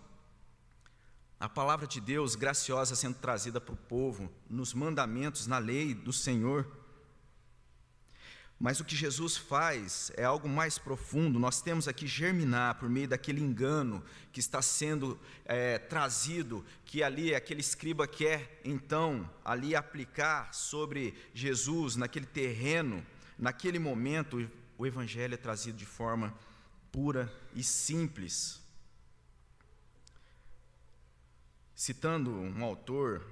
a 1.42 1.48
palavra 1.48 1.88
de 1.88 2.00
Deus 2.00 2.36
graciosa 2.36 2.94
sendo 2.94 3.16
trazida 3.16 3.60
para 3.60 3.74
o 3.74 3.76
povo, 3.76 4.30
nos 4.48 4.72
mandamentos, 4.72 5.48
na 5.48 5.58
lei 5.58 5.92
do 5.92 6.12
Senhor. 6.12 6.64
Mas 8.62 8.78
o 8.78 8.84
que 8.84 8.94
Jesus 8.94 9.36
faz 9.36 10.12
é 10.16 10.22
algo 10.22 10.48
mais 10.48 10.78
profundo. 10.78 11.36
Nós 11.36 11.60
temos 11.60 11.88
aqui 11.88 12.06
germinar 12.06 12.76
por 12.76 12.88
meio 12.88 13.08
daquele 13.08 13.40
engano 13.40 14.04
que 14.30 14.38
está 14.38 14.62
sendo 14.62 15.18
é, 15.44 15.78
trazido, 15.78 16.64
que 16.84 17.02
ali 17.02 17.34
aquele 17.34 17.60
escriba 17.60 18.06
quer 18.06 18.60
então 18.64 19.28
ali 19.44 19.74
aplicar 19.74 20.54
sobre 20.54 21.12
Jesus 21.34 21.96
naquele 21.96 22.24
terreno, 22.24 23.04
naquele 23.36 23.80
momento. 23.80 24.48
O 24.78 24.86
Evangelho 24.86 25.34
é 25.34 25.36
trazido 25.36 25.76
de 25.76 25.84
forma 25.84 26.32
pura 26.92 27.34
e 27.56 27.64
simples. 27.64 28.62
Citando 31.74 32.30
um 32.30 32.62
autor 32.62 33.26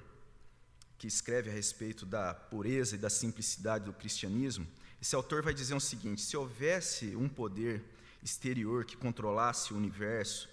que 1.01 1.07
escreve 1.07 1.49
a 1.49 1.53
respeito 1.55 2.05
da 2.05 2.35
pureza 2.35 2.95
e 2.95 2.99
da 2.99 3.09
simplicidade 3.09 3.87
do 3.87 3.93
cristianismo, 3.95 4.67
esse 5.01 5.17
autor 5.17 5.43
vai 5.43 5.55
dizer 5.55 5.75
o 5.75 5.81
seguinte: 5.81 6.21
se 6.21 6.37
houvesse 6.37 7.17
um 7.17 7.27
poder 7.27 7.83
exterior 8.23 8.85
que 8.85 8.99
controlasse 8.99 9.73
o 9.73 9.79
universo, 9.79 10.47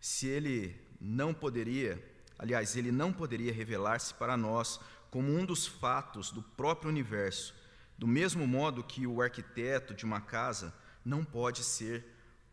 se 0.00 0.26
ele 0.26 0.74
não 1.00 1.32
poderia, 1.32 2.02
aliás, 2.36 2.74
ele 2.74 2.90
não 2.90 3.12
poderia 3.12 3.52
revelar-se 3.52 4.12
para 4.14 4.36
nós 4.36 4.80
como 5.08 5.32
um 5.32 5.46
dos 5.46 5.68
fatos 5.68 6.32
do 6.32 6.42
próprio 6.42 6.90
universo, 6.90 7.54
do 7.96 8.08
mesmo 8.08 8.44
modo 8.44 8.82
que 8.82 9.06
o 9.06 9.22
arquiteto 9.22 9.94
de 9.94 10.04
uma 10.04 10.20
casa 10.20 10.74
não 11.04 11.24
pode 11.24 11.62
ser 11.62 12.04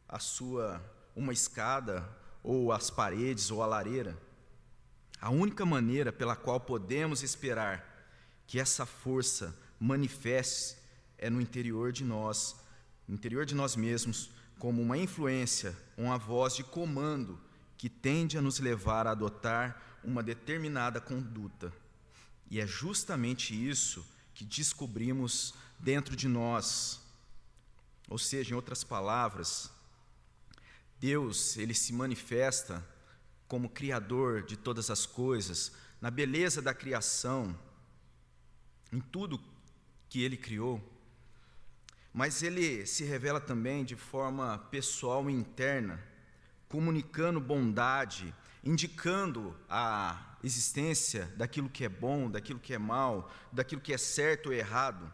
a 0.08 0.20
sua 0.20 0.80
uma 1.16 1.34
escada 1.34 2.08
ou 2.44 2.72
as 2.72 2.92
paredes 2.92 3.50
ou 3.50 3.64
a 3.64 3.66
lareira. 3.66 4.16
A 5.22 5.30
única 5.30 5.66
maneira 5.66 6.12
pela 6.12 6.36
qual 6.36 6.60
podemos 6.60 7.24
esperar 7.24 7.86
que 8.48 8.60
essa 8.60 8.86
força 8.86 9.56
manifeste 9.80 10.78
é 11.18 11.30
no 11.30 11.42
interior 11.42 11.92
de 11.92 12.04
nós, 12.04 12.56
no 13.08 13.16
interior 13.16 13.46
de 13.46 13.54
nós 13.54 13.76
mesmos, 13.76 14.30
como 14.58 14.82
uma 14.82 14.98
influência, 14.98 15.76
uma 15.98 16.18
voz 16.18 16.56
de 16.56 16.64
comando 16.64 17.40
que 17.78 17.90
tende 17.90 18.38
a 18.38 18.42
nos 18.42 18.60
levar 18.60 19.08
a 19.08 19.12
adotar 19.12 20.00
uma 20.04 20.24
determinada 20.24 21.00
conduta. 21.02 21.72
E 22.50 22.60
é 22.60 22.66
justamente 22.66 23.54
isso 23.54 24.06
que 24.34 24.44
descobrimos 24.44 25.54
dentro 25.78 26.16
de 26.16 26.28
nós. 26.28 27.02
Ou 28.08 28.18
seja, 28.18 28.52
em 28.52 28.56
outras 28.56 28.84
palavras, 28.84 29.70
Deus, 31.00 31.58
ele 31.58 31.74
se 31.74 31.94
manifesta 31.94 32.86
como 33.50 33.68
Criador 33.68 34.44
de 34.44 34.56
todas 34.56 34.92
as 34.92 35.08
coisas, 35.08 35.74
na 36.00 36.12
beleza 36.12 36.62
da 36.62 36.72
criação, 36.72 37.60
em 38.94 39.02
tudo 39.02 39.42
que 40.08 40.22
Ele 40.22 40.38
criou, 40.38 40.80
mas 42.14 42.44
Ele 42.44 42.86
se 42.86 43.04
revela 43.04 43.42
também 43.42 43.84
de 43.84 43.96
forma 43.96 44.60
pessoal 44.70 45.28
e 45.30 45.34
interna, 45.34 46.02
comunicando 46.70 47.42
bondade, 47.42 48.34
indicando 48.64 49.58
a 49.68 50.38
existência 50.44 51.26
daquilo 51.36 51.70
que 51.70 51.84
é 51.84 51.90
bom, 51.90 52.30
daquilo 52.30 52.60
que 52.60 52.76
é 52.76 52.78
mal, 52.78 53.32
daquilo 53.52 53.82
que 53.82 53.94
é 53.94 53.98
certo 53.98 54.48
ou 54.48 54.54
errado. 54.54 55.12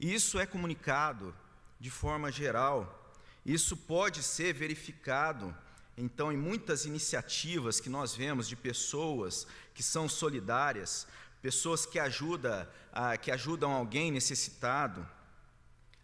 E 0.00 0.14
isso 0.14 0.38
é 0.38 0.46
comunicado 0.46 1.34
de 1.78 1.90
forma 1.90 2.32
geral, 2.32 3.14
isso 3.44 3.76
pode 3.76 4.22
ser 4.22 4.54
verificado 4.54 5.54
então, 5.96 6.32
em 6.32 6.36
muitas 6.36 6.84
iniciativas 6.84 7.78
que 7.78 7.88
nós 7.88 8.14
vemos 8.14 8.48
de 8.48 8.56
pessoas 8.56 9.46
que 9.72 9.82
são 9.82 10.08
solidárias, 10.08 11.06
pessoas 11.40 11.86
que, 11.86 11.98
ajuda, 11.98 12.68
ah, 12.92 13.16
que 13.16 13.30
ajudam 13.30 13.70
alguém 13.70 14.10
necessitado, 14.10 15.06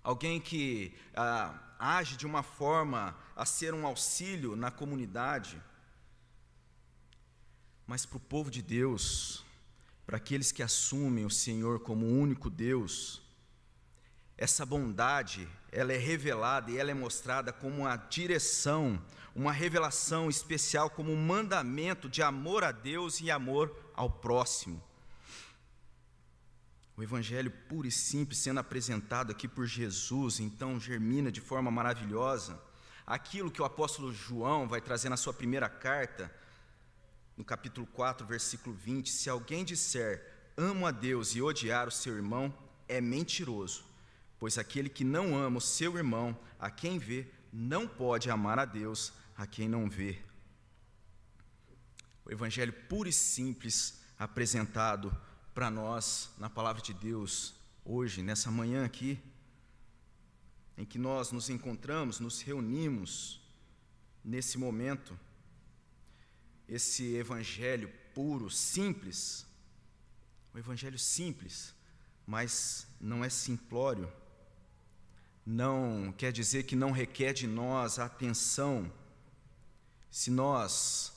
alguém 0.02 0.40
que 0.40 0.94
ah, 1.14 1.59
age 1.78 2.16
de 2.16 2.26
uma 2.26 2.42
forma 2.42 3.16
a 3.35 3.44
ser 3.44 3.75
um 3.75 3.85
auxílio 3.87 4.54
na 4.54 4.70
comunidade. 4.70 5.61
Mas 7.87 8.06
para 8.06 8.18
o 8.18 8.20
povo 8.20 8.50
de 8.50 8.62
Deus, 8.62 9.44
para 10.06 10.18
aqueles 10.18 10.52
que 10.52 10.62
assumem 10.62 11.25
o 11.25 11.30
Senhor 11.30 11.80
como 11.80 12.06
o 12.06 12.20
único 12.20 12.49
Deus, 12.49 13.23
essa 14.37 14.64
bondade, 14.64 15.49
ela 15.73 15.92
é 15.92 15.97
revelada 15.97 16.70
e 16.70 16.78
ela 16.78 16.90
é 16.90 16.94
mostrada 16.94 17.52
como 17.52 17.82
uma 17.82 17.97
direção, 17.97 19.00
uma 19.34 19.52
revelação 19.52 20.28
especial 20.28 20.90
como 20.90 21.12
um 21.12 21.16
mandamento 21.16 22.08
de 22.08 22.22
amor 22.22 22.64
a 22.64 22.72
Deus 22.72 23.20
e 23.20 23.30
amor 23.30 23.75
ao 23.94 24.10
próximo. 24.10 24.82
O 26.96 27.02
Evangelho 27.02 27.50
puro 27.68 27.88
e 27.88 27.92
simples 27.92 28.38
sendo 28.38 28.60
apresentado 28.60 29.30
aqui 29.30 29.49
por 29.49 29.66
Jesus, 29.66 30.40
então 30.40 30.78
germina 30.78 31.32
de 31.32 31.40
forma 31.40 31.70
maravilhosa 31.70 32.60
aquilo 33.10 33.50
que 33.50 33.60
o 33.60 33.64
apóstolo 33.64 34.12
João 34.12 34.68
vai 34.68 34.80
trazer 34.80 35.08
na 35.08 35.16
sua 35.16 35.32
primeira 35.32 35.68
carta, 35.68 36.32
no 37.37 37.44
capítulo 37.44 37.84
4, 37.88 38.25
versículo 38.25 38.76
20: 38.76 39.10
Se 39.10 39.28
alguém 39.28 39.64
disser, 39.64 40.25
amo 40.56 40.87
a 40.87 40.92
Deus 40.92 41.34
e 41.34 41.42
odiar 41.42 41.88
o 41.88 41.90
seu 41.90 42.14
irmão 42.14 42.54
é 42.87 43.00
mentiroso, 43.00 43.84
pois 44.38 44.58
aquele 44.58 44.88
que 44.88 45.02
não 45.02 45.37
ama 45.37 45.58
o 45.58 45.60
seu 45.60 45.96
irmão, 45.96 46.38
a 46.58 46.70
quem 46.70 46.99
vê, 46.99 47.26
não 47.52 47.87
pode 47.87 48.30
amar 48.30 48.59
a 48.59 48.64
Deus, 48.64 49.12
a 49.37 49.47
quem 49.47 49.69
não 49.69 49.88
vê. 49.88 50.19
O 52.25 52.30
evangelho 52.30 52.73
puro 52.88 53.09
e 53.09 53.12
simples 53.12 54.00
apresentado 54.19 55.16
para 55.54 55.71
nós 55.71 56.30
na 56.38 56.49
palavra 56.49 56.80
de 56.83 56.95
Deus 56.95 57.54
hoje, 57.85 58.23
nessa 58.23 58.50
manhã 58.50 58.85
aqui, 58.85 59.19
em 60.76 60.85
que 60.85 60.99
nós 60.99 61.33
nos 61.33 61.50
encontramos, 61.50 62.21
nos 62.21 62.40
reunimos 62.40 63.40
nesse 64.25 64.57
momento, 64.59 65.19
esse 66.69 67.14
evangelho 67.14 67.92
puro, 68.14 68.49
simples, 68.49 69.47
o 70.54 70.59
evangelho 70.59 70.99
simples, 70.99 71.75
mas 72.26 72.87
não 73.00 73.25
é 73.25 73.28
simplório, 73.28 74.11
não 75.44 76.12
quer 76.16 76.32
dizer 76.32 76.64
que 76.64 76.76
não 76.76 76.90
requer 76.90 77.32
de 77.32 77.47
nós 77.47 77.99
atenção, 77.99 78.90
se 80.11 80.30
nós 80.30 81.12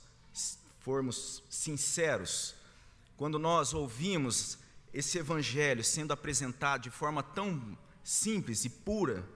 formos 0.79 1.43
sinceros, 1.49 2.55
quando 3.15 3.39
nós 3.39 3.73
ouvimos 3.73 4.57
esse 4.93 5.17
evangelho 5.17 5.83
sendo 5.83 6.11
apresentado 6.11 6.83
de 6.83 6.89
forma 6.89 7.23
tão 7.23 7.77
simples 8.03 8.65
e 8.65 8.69
pura, 8.69 9.27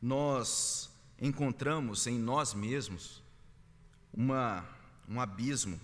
nós 0.00 0.90
encontramos 1.20 2.06
em 2.06 2.18
nós 2.18 2.54
mesmos 2.54 3.22
uma, 4.12 4.68
um 5.08 5.20
abismo, 5.20 5.80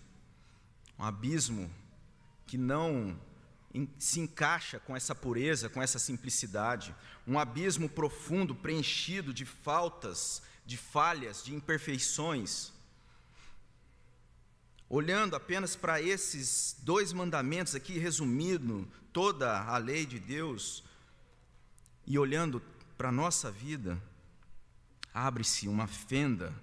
um 0.99 1.05
abismo 1.05 1.71
que 2.47 2.59
não 2.59 3.19
se 3.99 4.21
encaixa 4.21 4.81
com 4.81 4.97
essa 4.97 5.15
pureza, 5.15 5.69
com 5.69 5.83
essa 5.83 5.99
simplicidade, 5.99 6.95
um 7.27 7.39
abismo 7.39 7.89
profundo 7.89 8.55
preenchido 8.55 9.35
de 9.35 9.45
faltas, 9.45 10.43
de 10.65 10.77
falhas, 10.77 11.45
de 11.45 11.55
imperfeições 11.55 12.73
olhando 14.89 15.37
apenas 15.37 15.77
para 15.77 16.01
esses 16.01 16.77
dois 16.83 17.13
mandamentos 17.13 17.75
aqui, 17.75 17.99
resumindo 17.99 18.89
toda 19.13 19.63
a 19.63 19.77
lei 19.77 20.07
de 20.07 20.19
Deus, 20.19 20.83
e 22.07 22.19
olhando 22.19 22.63
para 22.97 23.11
a 23.11 23.13
nossa 23.13 23.51
vida, 23.51 24.03
abre-se 25.13 25.69
uma 25.69 25.87
fenda, 25.87 26.55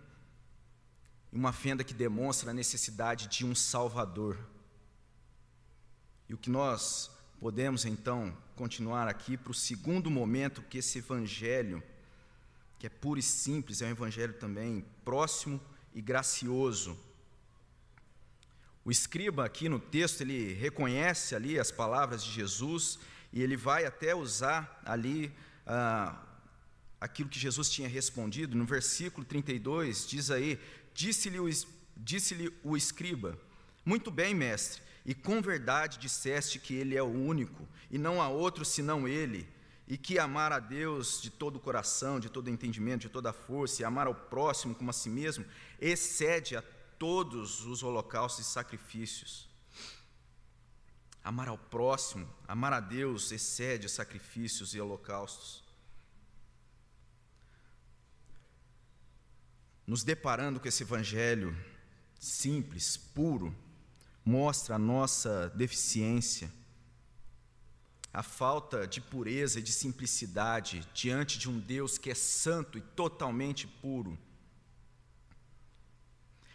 uma 1.32 1.54
fenda 1.54 1.84
que 1.84 1.94
demonstra 1.94 2.50
a 2.50 2.54
necessidade 2.54 3.28
de 3.28 3.46
um 3.46 3.54
Salvador. 3.54 4.38
E 6.30 6.34
o 6.34 6.38
que 6.38 6.50
nós 6.50 7.12
podemos 7.40 7.86
então 7.86 8.36
continuar 8.56 9.08
aqui 9.08 9.38
para 9.38 9.52
o 9.52 9.56
segundo 9.56 10.10
momento 10.10 10.62
que 10.64 10.78
esse 10.78 11.00
Evangelho, 11.00 11.84
que 12.80 12.88
é 12.88 12.90
puro 12.90 13.20
e 13.20 13.24
simples, 13.24 13.82
é 13.82 13.88
um 13.88 13.92
Evangelho 13.92 14.34
também 14.34 14.86
próximo 15.04 15.62
e 15.94 16.02
gracioso, 16.02 16.98
o 18.86 18.92
escriba 18.92 19.44
aqui 19.44 19.68
no 19.68 19.80
texto, 19.80 20.22
ele 20.22 20.54
reconhece 20.54 21.36
ali 21.36 21.60
as 21.60 21.72
palavras 21.72 22.24
de 22.24 22.32
Jesus 22.32 23.00
e 23.34 23.42
ele 23.42 23.58
vai 23.58 23.84
até 23.84 24.14
usar 24.14 24.80
ali 24.86 25.34
ah, 25.66 26.16
aquilo 27.02 27.28
que 27.28 27.40
Jesus 27.40 27.68
tinha 27.68 27.90
respondido. 27.90 28.56
No 28.56 28.64
versículo 28.64 29.26
32 29.26 30.08
diz 30.08 30.30
aí: 30.30 30.60
Disse-lhe 30.94 31.40
o, 31.40 31.50
disse 31.98 32.54
o 32.64 32.78
escriba: 32.78 33.36
Muito 33.84 34.12
bem, 34.12 34.36
mestre, 34.36 34.84
e 35.06 35.14
com 35.14 35.42
verdade 35.42 36.00
disseste 36.00 36.58
que 36.60 36.74
ele 36.74 36.98
é 36.98 37.04
o 37.04 37.06
único 37.06 37.68
e 37.92 37.98
não 37.98 38.22
há 38.22 38.28
outro 38.28 38.66
senão 38.66 39.08
ele, 39.08 39.48
e 39.88 39.98
que 39.98 40.18
amar 40.18 40.52
a 40.52 40.60
Deus 40.60 41.22
de 41.22 41.30
todo 41.30 41.58
o 41.58 41.60
coração, 41.60 42.20
de 42.20 42.30
todo 42.30 42.48
o 42.48 42.50
entendimento, 42.50 43.02
de 43.02 43.10
toda 43.10 43.30
a 43.30 43.34
força, 43.34 43.82
e 43.82 43.86
amar 43.86 44.08
ao 44.08 44.16
próximo 44.16 44.74
como 44.74 44.90
a 44.90 44.94
si 44.94 45.10
mesmo, 45.10 45.46
excede 45.80 46.58
a 46.58 46.64
todos 46.98 47.64
os 47.66 47.84
holocaustos 47.84 48.48
e 48.48 48.50
sacrifícios. 48.50 49.48
Amar 51.24 51.48
ao 51.48 51.58
próximo, 51.58 52.28
amar 52.48 52.74
a 52.74 52.80
Deus 52.80 53.32
excede 53.32 53.88
sacrifícios 53.90 54.74
e 54.74 54.82
holocaustos. 54.82 55.64
Nos 59.86 60.04
deparando 60.04 60.60
com 60.60 60.68
esse 60.68 60.82
evangelho 60.82 61.56
simples, 62.20 62.98
puro, 62.98 63.56
mostra 64.26 64.76
a 64.76 64.80
nossa 64.80 65.50
deficiência, 65.56 66.52
a 68.12 68.24
falta 68.24 68.88
de 68.88 69.00
pureza 69.00 69.60
e 69.60 69.62
de 69.62 69.72
simplicidade 69.72 70.88
diante 70.94 71.38
de 71.38 71.48
um 71.48 71.60
Deus 71.60 71.98
que 72.00 72.10
é 72.10 72.16
santo 72.16 72.78
e 72.78 72.82
totalmente 72.82 73.68
puro. 73.68 74.18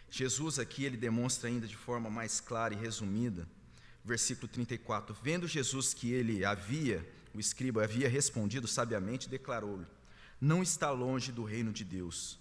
Jesus 0.09 0.59
aqui 0.59 0.83
ele 0.83 0.97
demonstra 0.97 1.47
ainda 1.47 1.65
de 1.65 1.77
forma 1.77 2.09
mais 2.09 2.41
clara 2.41 2.73
e 2.73 2.77
resumida, 2.77 3.47
versículo 4.03 4.49
34. 4.49 5.15
Vendo 5.23 5.47
Jesus 5.47 5.93
que 5.93 6.11
ele 6.11 6.43
havia, 6.43 7.07
o 7.33 7.39
escriba 7.39 7.85
havia 7.85 8.09
respondido 8.09 8.67
sabiamente, 8.67 9.29
declarou-lhe: 9.29 9.85
Não 10.41 10.61
está 10.61 10.91
longe 10.91 11.31
do 11.31 11.45
reino 11.45 11.71
de 11.71 11.85
Deus. 11.85 12.37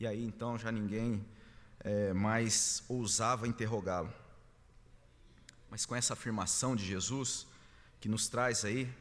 E 0.00 0.06
aí 0.06 0.24
então 0.24 0.58
já 0.58 0.72
ninguém 0.72 1.24
é, 1.80 2.12
mais 2.12 2.82
ousava 2.88 3.48
interrogá-lo. 3.48 4.12
Mas 5.70 5.86
com 5.86 5.94
essa 5.94 6.12
afirmação 6.12 6.74
de 6.74 6.84
Jesus, 6.84 7.46
que 8.00 8.08
nos 8.08 8.28
traz 8.28 8.64
aí 8.64 8.92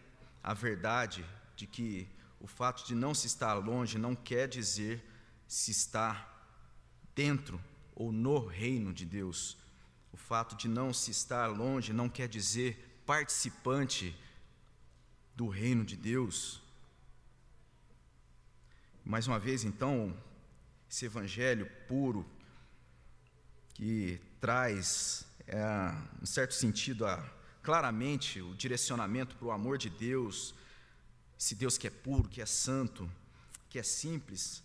a 0.43 0.53
verdade 0.53 1.25
de 1.55 1.65
que 1.65 2.07
o 2.39 2.47
fato 2.47 2.85
de 2.85 2.95
não 2.95 3.13
se 3.13 3.27
estar 3.27 3.53
longe 3.55 3.97
não 3.97 4.15
quer 4.15 4.47
dizer 4.47 5.03
se 5.47 5.71
está 5.71 6.27
dentro 7.15 7.61
ou 7.95 8.11
no 8.11 8.45
reino 8.45 8.93
de 8.93 9.05
Deus. 9.05 9.57
O 10.13 10.17
fato 10.17 10.55
de 10.55 10.67
não 10.67 10.93
se 10.93 11.11
estar 11.11 11.47
longe 11.47 11.91
não 11.91 12.07
quer 12.07 12.27
dizer 12.27 13.01
participante 13.05 14.15
do 15.35 15.47
reino 15.47 15.83
de 15.83 15.97
Deus. 15.97 16.61
Mais 19.03 19.27
uma 19.27 19.39
vez, 19.39 19.63
então, 19.63 20.15
esse 20.89 21.05
evangelho 21.05 21.69
puro 21.87 22.25
que 23.79 24.19
traz, 24.41 25.25
é, 25.47 25.57
em 26.21 26.25
certo 26.25 26.53
sentido, 26.53 27.05
a, 27.05 27.23
claramente 27.63 28.41
o 28.41 28.53
direcionamento 28.53 29.37
para 29.37 29.47
o 29.47 29.51
amor 29.51 29.77
de 29.77 29.89
Deus, 29.89 30.53
esse 31.39 31.55
Deus 31.55 31.77
que 31.77 31.87
é 31.87 31.89
puro, 31.89 32.27
que 32.27 32.41
é 32.41 32.45
santo, 32.45 33.09
que 33.69 33.79
é 33.79 33.83
simples, 33.83 34.61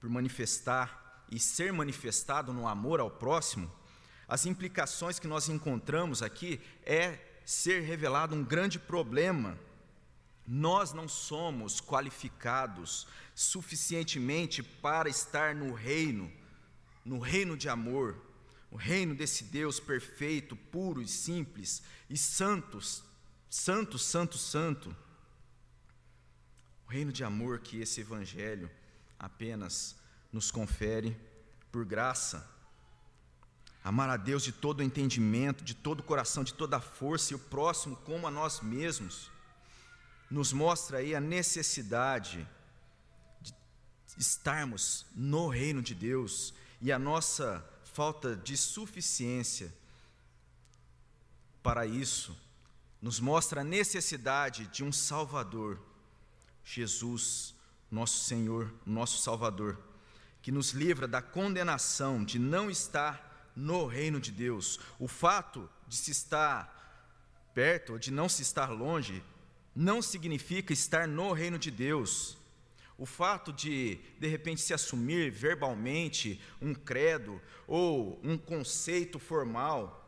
por 0.00 0.10
manifestar 0.10 1.24
e 1.30 1.38
ser 1.38 1.72
manifestado 1.72 2.52
no 2.52 2.66
amor 2.66 2.98
ao 2.98 3.08
próximo, 3.08 3.70
as 4.26 4.46
implicações 4.46 5.20
que 5.20 5.28
nós 5.28 5.48
encontramos 5.48 6.20
aqui 6.20 6.60
é 6.82 7.20
ser 7.44 7.82
revelado 7.82 8.34
um 8.34 8.42
grande 8.42 8.80
problema. 8.80 9.56
Nós 10.44 10.92
não 10.92 11.06
somos 11.06 11.80
qualificados 11.80 13.06
suficientemente 13.32 14.60
para 14.60 15.08
estar 15.08 15.54
no 15.54 15.72
reino, 15.72 16.32
no 17.04 17.20
reino 17.20 17.56
de 17.56 17.68
amor, 17.68 18.28
o 18.70 18.76
reino 18.76 19.14
desse 19.14 19.44
Deus 19.44 19.80
perfeito, 19.80 20.54
puro 20.54 21.02
e 21.02 21.08
simples 21.08 21.82
e 22.08 22.16
santos, 22.16 23.02
santo, 23.48 23.98
santo, 23.98 24.38
santo. 24.38 24.96
O 26.86 26.90
reino 26.90 27.12
de 27.12 27.24
amor 27.24 27.58
que 27.58 27.80
esse 27.80 28.00
evangelho 28.00 28.70
apenas 29.18 29.96
nos 30.32 30.50
confere 30.50 31.16
por 31.72 31.84
graça. 31.84 32.48
Amar 33.82 34.08
a 34.08 34.16
Deus 34.16 34.42
de 34.44 34.52
todo 34.52 34.80
o 34.80 34.82
entendimento, 34.82 35.64
de 35.64 35.74
todo 35.74 36.00
o 36.00 36.04
coração, 36.04 36.44
de 36.44 36.54
toda 36.54 36.76
a 36.76 36.80
força 36.80 37.32
e 37.32 37.36
o 37.36 37.38
próximo 37.38 37.96
como 37.96 38.26
a 38.26 38.30
nós 38.30 38.60
mesmos, 38.60 39.30
nos 40.30 40.52
mostra 40.52 40.98
aí 40.98 41.14
a 41.14 41.20
necessidade 41.20 42.46
de 43.40 43.52
estarmos 44.16 45.06
no 45.14 45.48
reino 45.48 45.82
de 45.82 45.94
Deus 45.94 46.54
e 46.80 46.92
a 46.92 46.98
nossa 46.98 47.64
falta 47.92 48.36
de 48.36 48.56
suficiência 48.56 49.72
para 51.62 51.86
isso 51.86 52.36
nos 53.00 53.20
mostra 53.20 53.60
a 53.60 53.64
necessidade 53.64 54.66
de 54.66 54.84
um 54.84 54.92
Salvador, 54.92 55.80
Jesus, 56.64 57.54
nosso 57.90 58.24
Senhor, 58.24 58.72
nosso 58.84 59.22
Salvador 59.22 59.78
que 60.42 60.50
nos 60.50 60.70
livra 60.70 61.06
da 61.06 61.20
condenação 61.20 62.24
de 62.24 62.38
não 62.38 62.70
estar 62.70 63.52
no 63.54 63.86
reino 63.86 64.20
de 64.20 64.30
Deus. 64.30 64.80
O 64.98 65.06
fato 65.06 65.68
de 65.86 65.96
se 65.96 66.10
estar 66.10 66.76
perto 67.54 67.94
ou 67.94 67.98
de 67.98 68.10
não 68.10 68.28
se 68.28 68.42
estar 68.42 68.70
longe 68.70 69.22
não 69.74 70.00
significa 70.00 70.72
estar 70.72 71.06
no 71.06 71.32
reino 71.32 71.58
de 71.58 71.70
Deus. 71.70 72.36
O 73.00 73.06
fato 73.06 73.50
de, 73.50 73.98
de 74.18 74.28
repente, 74.28 74.60
se 74.60 74.74
assumir 74.74 75.30
verbalmente 75.30 76.38
um 76.60 76.74
credo 76.74 77.40
ou 77.66 78.20
um 78.22 78.36
conceito 78.36 79.18
formal 79.18 80.06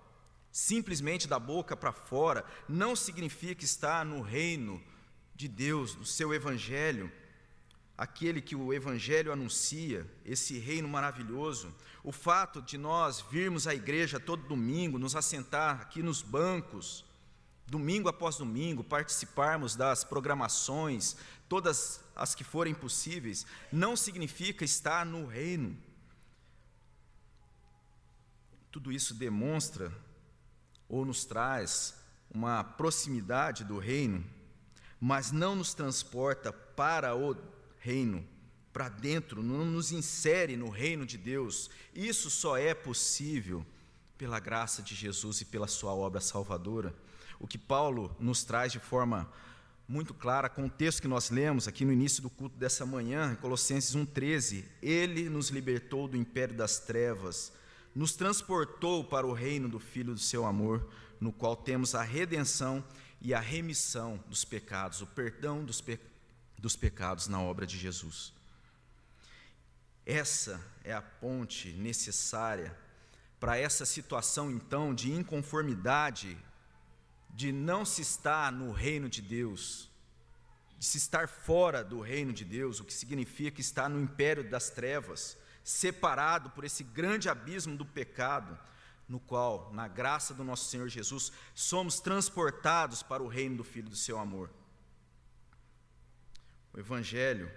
simplesmente 0.50 1.26
da 1.26 1.38
boca 1.38 1.74
para 1.74 1.90
fora, 1.90 2.44
não 2.68 2.94
significa 2.94 3.64
estar 3.64 4.04
no 4.04 4.20
reino 4.20 4.78
de 5.34 5.48
Deus, 5.48 5.94
do 5.94 6.04
seu 6.04 6.34
evangelho, 6.34 7.10
aquele 7.96 8.42
que 8.42 8.54
o 8.54 8.74
evangelho 8.74 9.32
anuncia, 9.32 10.06
esse 10.22 10.58
reino 10.58 10.86
maravilhoso. 10.86 11.74
O 12.04 12.12
fato 12.12 12.60
de 12.60 12.76
nós 12.76 13.22
virmos 13.22 13.66
à 13.66 13.74
igreja 13.74 14.20
todo 14.20 14.46
domingo, 14.46 14.98
nos 14.98 15.16
assentar 15.16 15.80
aqui 15.80 16.02
nos 16.02 16.20
bancos, 16.20 17.06
domingo 17.66 18.10
após 18.10 18.36
domingo, 18.36 18.84
participarmos 18.84 19.74
das 19.74 20.04
programações, 20.04 21.16
todas 21.48 22.01
as 22.14 22.34
que 22.34 22.44
forem 22.44 22.74
possíveis, 22.74 23.46
não 23.70 23.96
significa 23.96 24.64
estar 24.64 25.04
no 25.04 25.26
reino. 25.26 25.76
Tudo 28.70 28.92
isso 28.92 29.14
demonstra 29.14 29.92
ou 30.88 31.04
nos 31.04 31.24
traz 31.24 31.94
uma 32.30 32.64
proximidade 32.64 33.64
do 33.64 33.78
reino, 33.78 34.24
mas 35.00 35.30
não 35.30 35.54
nos 35.54 35.74
transporta 35.74 36.52
para 36.52 37.14
o 37.14 37.36
reino, 37.78 38.26
para 38.72 38.88
dentro, 38.88 39.42
não 39.42 39.64
nos 39.64 39.92
insere 39.92 40.56
no 40.56 40.70
reino 40.70 41.04
de 41.04 41.18
Deus. 41.18 41.70
Isso 41.94 42.30
só 42.30 42.56
é 42.56 42.72
possível 42.72 43.66
pela 44.16 44.38
graça 44.38 44.82
de 44.82 44.94
Jesus 44.94 45.40
e 45.40 45.44
pela 45.44 45.66
sua 45.66 45.92
obra 45.92 46.20
salvadora. 46.20 46.94
O 47.40 47.46
que 47.46 47.58
Paulo 47.58 48.14
nos 48.20 48.44
traz 48.44 48.70
de 48.72 48.78
forma 48.78 49.30
muito 49.88 50.14
clara 50.14 50.48
com 50.48 50.64
o 50.66 50.70
texto 50.70 51.02
que 51.02 51.08
nós 51.08 51.30
lemos 51.30 51.68
aqui 51.68 51.84
no 51.84 51.92
início 51.92 52.22
do 52.22 52.30
culto 52.30 52.56
dessa 52.56 52.86
manhã, 52.86 53.32
em 53.32 53.36
Colossenses 53.36 53.94
1,13. 53.94 54.64
Ele 54.80 55.28
nos 55.28 55.48
libertou 55.48 56.08
do 56.08 56.16
império 56.16 56.56
das 56.56 56.78
trevas 56.78 57.52
nos 57.94 58.14
transportou 58.14 59.04
para 59.04 59.26
o 59.26 59.32
reino 59.32 59.68
do 59.68 59.78
Filho 59.78 60.14
do 60.14 60.20
seu 60.20 60.46
amor, 60.46 60.88
no 61.20 61.32
qual 61.32 61.54
temos 61.54 61.94
a 61.94 62.02
redenção 62.02 62.84
e 63.20 63.32
a 63.34 63.40
remissão 63.40 64.22
dos 64.28 64.44
pecados, 64.44 65.00
o 65.00 65.06
perdão 65.06 65.64
dos, 65.64 65.80
pe 65.80 65.98
dos 66.58 66.74
pecados 66.74 67.28
na 67.28 67.40
obra 67.40 67.66
de 67.66 67.78
Jesus. 67.78 68.32
Essa 70.04 70.60
é 70.82 70.92
a 70.92 71.02
ponte 71.02 71.72
necessária 71.72 72.76
para 73.38 73.56
essa 73.56 73.84
situação, 73.84 74.50
então, 74.50 74.94
de 74.94 75.12
inconformidade, 75.12 76.36
de 77.32 77.50
não 77.50 77.84
se 77.84 78.02
estar 78.02 78.52
no 78.52 78.72
reino 78.72 79.08
de 79.08 79.22
Deus, 79.22 79.90
de 80.78 80.84
se 80.84 80.98
estar 80.98 81.28
fora 81.28 81.82
do 81.82 82.00
reino 82.00 82.32
de 82.32 82.44
Deus, 82.44 82.80
o 82.80 82.84
que 82.84 82.92
significa 82.92 83.60
estar 83.60 83.88
no 83.88 84.00
império 84.00 84.48
das 84.48 84.68
trevas 84.68 85.36
separado 85.64 86.50
por 86.50 86.64
esse 86.64 86.82
grande 86.82 87.28
abismo 87.28 87.76
do 87.76 87.86
pecado, 87.86 88.58
no 89.08 89.20
qual, 89.20 89.72
na 89.72 89.86
graça 89.88 90.34
do 90.34 90.44
nosso 90.44 90.68
Senhor 90.68 90.88
Jesus, 90.88 91.32
somos 91.54 92.00
transportados 92.00 93.02
para 93.02 93.22
o 93.22 93.28
reino 93.28 93.58
do 93.58 93.64
Filho 93.64 93.88
do 93.88 93.96
seu 93.96 94.18
amor. 94.18 94.50
O 96.72 96.80
Evangelho 96.80 97.50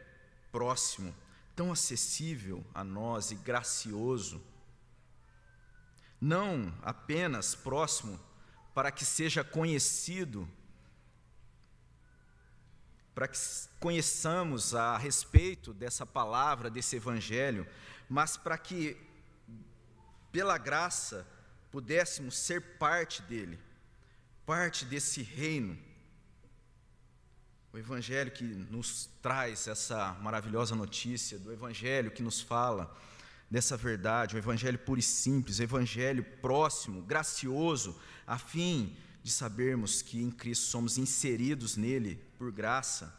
próximo, 0.51 1.15
tão 1.55 1.71
acessível 1.71 2.65
a 2.73 2.83
nós 2.83 3.31
e 3.31 3.35
gracioso, 3.35 4.41
não 6.19 6.73
apenas 6.81 7.55
próximo 7.55 8.19
para 8.75 8.91
que 8.91 9.05
seja 9.05 9.41
conhecido, 9.41 10.45
para 13.15 13.25
que 13.25 13.37
conheçamos 13.79 14.75
a 14.75 14.97
respeito 14.97 15.73
dessa 15.73 16.05
palavra, 16.05 16.69
desse 16.69 16.97
Evangelho, 16.97 17.65
mas 18.09 18.35
para 18.35 18.57
que, 18.57 18.97
pela 20.29 20.57
graça, 20.57 21.25
pudéssemos 21.71 22.37
ser 22.37 22.77
parte 22.77 23.21
dele, 23.21 23.57
parte 24.45 24.83
desse 24.83 25.23
reino. 25.23 25.79
O 27.71 27.77
Evangelho 27.77 28.29
que 28.29 28.43
nos 28.43 29.09
traz 29.21 29.69
essa 29.69 30.15
maravilhosa 30.15 30.75
notícia, 30.75 31.39
do 31.39 31.53
Evangelho 31.53 32.11
que 32.11 32.21
nos 32.21 32.41
fala 32.41 32.93
dessa 33.49 33.77
verdade, 33.77 34.35
o 34.35 34.37
Evangelho 34.37 34.79
puro 34.79 34.99
e 34.99 35.03
simples, 35.03 35.59
o 35.59 35.63
Evangelho 35.63 36.23
próximo, 36.41 37.01
gracioso, 37.01 37.95
a 38.25 38.37
fim 38.37 38.95
de 39.23 39.31
sabermos 39.31 40.01
que 40.01 40.21
em 40.21 40.29
Cristo 40.29 40.65
somos 40.65 40.97
inseridos 40.97 41.77
nele 41.77 42.19
por 42.37 42.51
graça. 42.51 43.13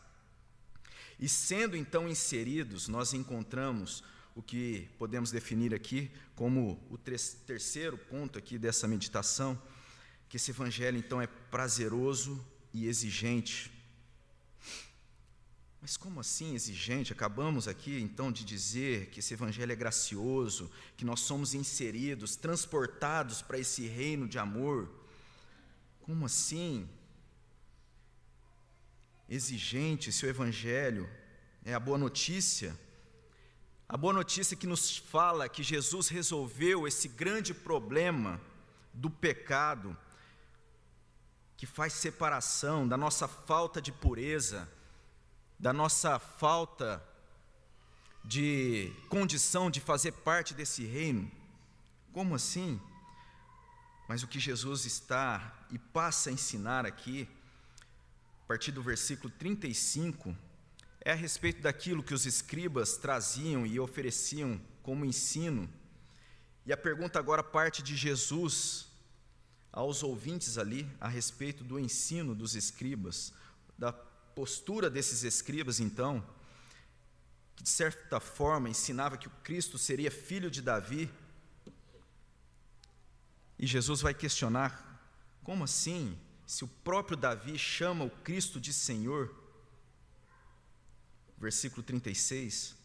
E 1.19 1.29
sendo 1.29 1.77
então 1.77 2.09
inseridos, 2.09 2.89
nós 2.89 3.13
encontramos 3.15 4.05
o 4.35 4.43
que 4.43 4.89
podemos 4.99 5.31
definir 5.31 5.75
aqui 5.75 6.11
como 6.35 6.79
o 6.91 6.99
terceiro 6.99 7.97
ponto 7.97 8.39
aqui 8.39 8.59
dessa 8.59 8.87
meditação, 8.87 9.61
que 10.29 10.37
esse 10.37 10.51
evangelho 10.51 10.99
então 10.99 11.23
é 11.23 11.27
prazeroso 11.27 12.45
e 12.73 12.87
exigente. 12.87 13.73
Mas 15.87 15.97
como 15.97 16.19
assim 16.19 16.53
exigente? 16.53 17.13
Acabamos 17.13 17.69
aqui 17.69 18.01
então 18.01 18.33
de 18.33 18.45
dizer 18.45 19.07
que 19.11 19.21
esse 19.21 19.35
evangelho 19.35 19.71
é 19.71 19.77
gracioso, 19.77 20.69
que 20.97 21.05
nós 21.05 21.21
somos 21.21 21.55
inseridos, 21.55 22.35
transportados 22.35 23.41
para 23.41 23.57
esse 23.57 23.87
reino 23.87 24.27
de 24.27 24.37
amor. 24.37 24.91
Como 26.01 26.27
assim? 26.27 26.89
Exigente, 29.29 30.11
se 30.11 30.27
o 30.27 30.29
evangelho 30.29 31.09
é 31.65 31.73
a 31.73 31.79
boa 31.79 31.97
notícia 31.97 32.77
a 33.89 33.97
boa 33.97 34.13
notícia 34.13 34.57
que 34.57 34.67
nos 34.67 34.97
fala 34.97 35.49
que 35.49 35.63
Jesus 35.63 36.09
resolveu 36.09 36.89
esse 36.89 37.07
grande 37.07 37.55
problema 37.55 38.41
do 38.93 39.09
pecado, 39.09 39.97
que 41.57 41.65
faz 41.65 41.93
separação 41.93 42.89
da 42.89 42.97
nossa 42.97 43.29
falta 43.29 43.81
de 43.81 43.93
pureza, 43.93 44.69
da 45.59 45.73
nossa 45.73 46.19
falta 46.19 47.03
de 48.25 48.93
condição 49.09 49.71
de 49.71 49.81
fazer 49.81 50.13
parte 50.13 50.53
desse 50.53 50.85
reino. 50.85 51.31
Como 52.13 52.35
assim? 52.35 52.81
Mas 54.09 54.23
o 54.23 54.29
que 54.29 54.39
Jesus 54.39 54.85
está 54.85 55.67
e 55.71 55.79
passa 55.79 56.31
a 56.31 56.33
ensinar 56.33 56.85
aqui, 56.85 57.29
a 58.45 58.47
partir 58.47 58.73
do 58.73 58.83
versículo 58.83 59.33
35, 59.39 60.37
é 61.01 61.13
a 61.13 61.15
respeito 61.15 61.63
daquilo 61.63 62.03
que 62.03 62.15
os 62.15 62.27
escribas 62.27 62.97
traziam 62.97 63.67
e 63.67 63.79
ofereciam 63.79 64.61
como 64.83 65.05
ensino. 65.05 65.69
E 66.65 66.73
a 66.73 66.77
pergunta 66.77 67.19
agora 67.19 67.43
parte 67.43 67.83
de 67.83 67.97
Jesus 67.97 68.89
aos 69.73 70.03
ouvintes 70.03 70.59
ali 70.59 70.89
a 71.01 71.07
respeito 71.07 71.63
do 71.63 71.79
ensino 71.79 72.35
dos 72.35 72.57
escribas, 72.57 73.33
da 73.79 73.93
postura 74.37 74.89
desses 74.89 75.25
escribas, 75.25 75.81
então, 75.81 76.25
que 77.57 77.65
de 77.65 77.71
certa 77.71 78.21
forma 78.21 78.69
ensinava 78.69 79.17
que 79.17 79.27
o 79.27 79.39
Cristo 79.43 79.79
seria 79.79 80.11
filho 80.11 80.51
de 80.51 80.63
Davi. 80.63 81.11
E 83.59 83.67
Jesus 83.67 84.03
vai 84.03 84.15
questionar: 84.15 84.71
como 85.43 85.65
assim? 85.65 86.17
Se 86.47 86.63
o 86.63 86.69
próprio 86.69 87.17
Davi 87.17 87.59
chama 87.59 88.05
o 88.05 88.11
Cristo 88.11 88.61
de 88.61 88.73
Senhor? 88.73 89.35
versículo 91.39 91.83
36. 91.83 92.77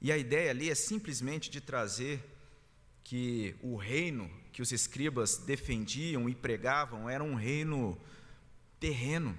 E 0.00 0.12
a 0.12 0.18
ideia 0.18 0.50
ali 0.50 0.70
é 0.70 0.74
simplesmente 0.74 1.50
de 1.50 1.60
trazer 1.60 2.24
que 3.02 3.56
o 3.62 3.76
reino 3.76 4.30
que 4.52 4.60
os 4.60 4.72
escribas 4.72 5.38
defendiam 5.38 6.28
e 6.28 6.34
pregavam 6.34 7.08
era 7.08 7.22
um 7.22 7.34
reino 7.34 7.98
terreno. 8.78 9.36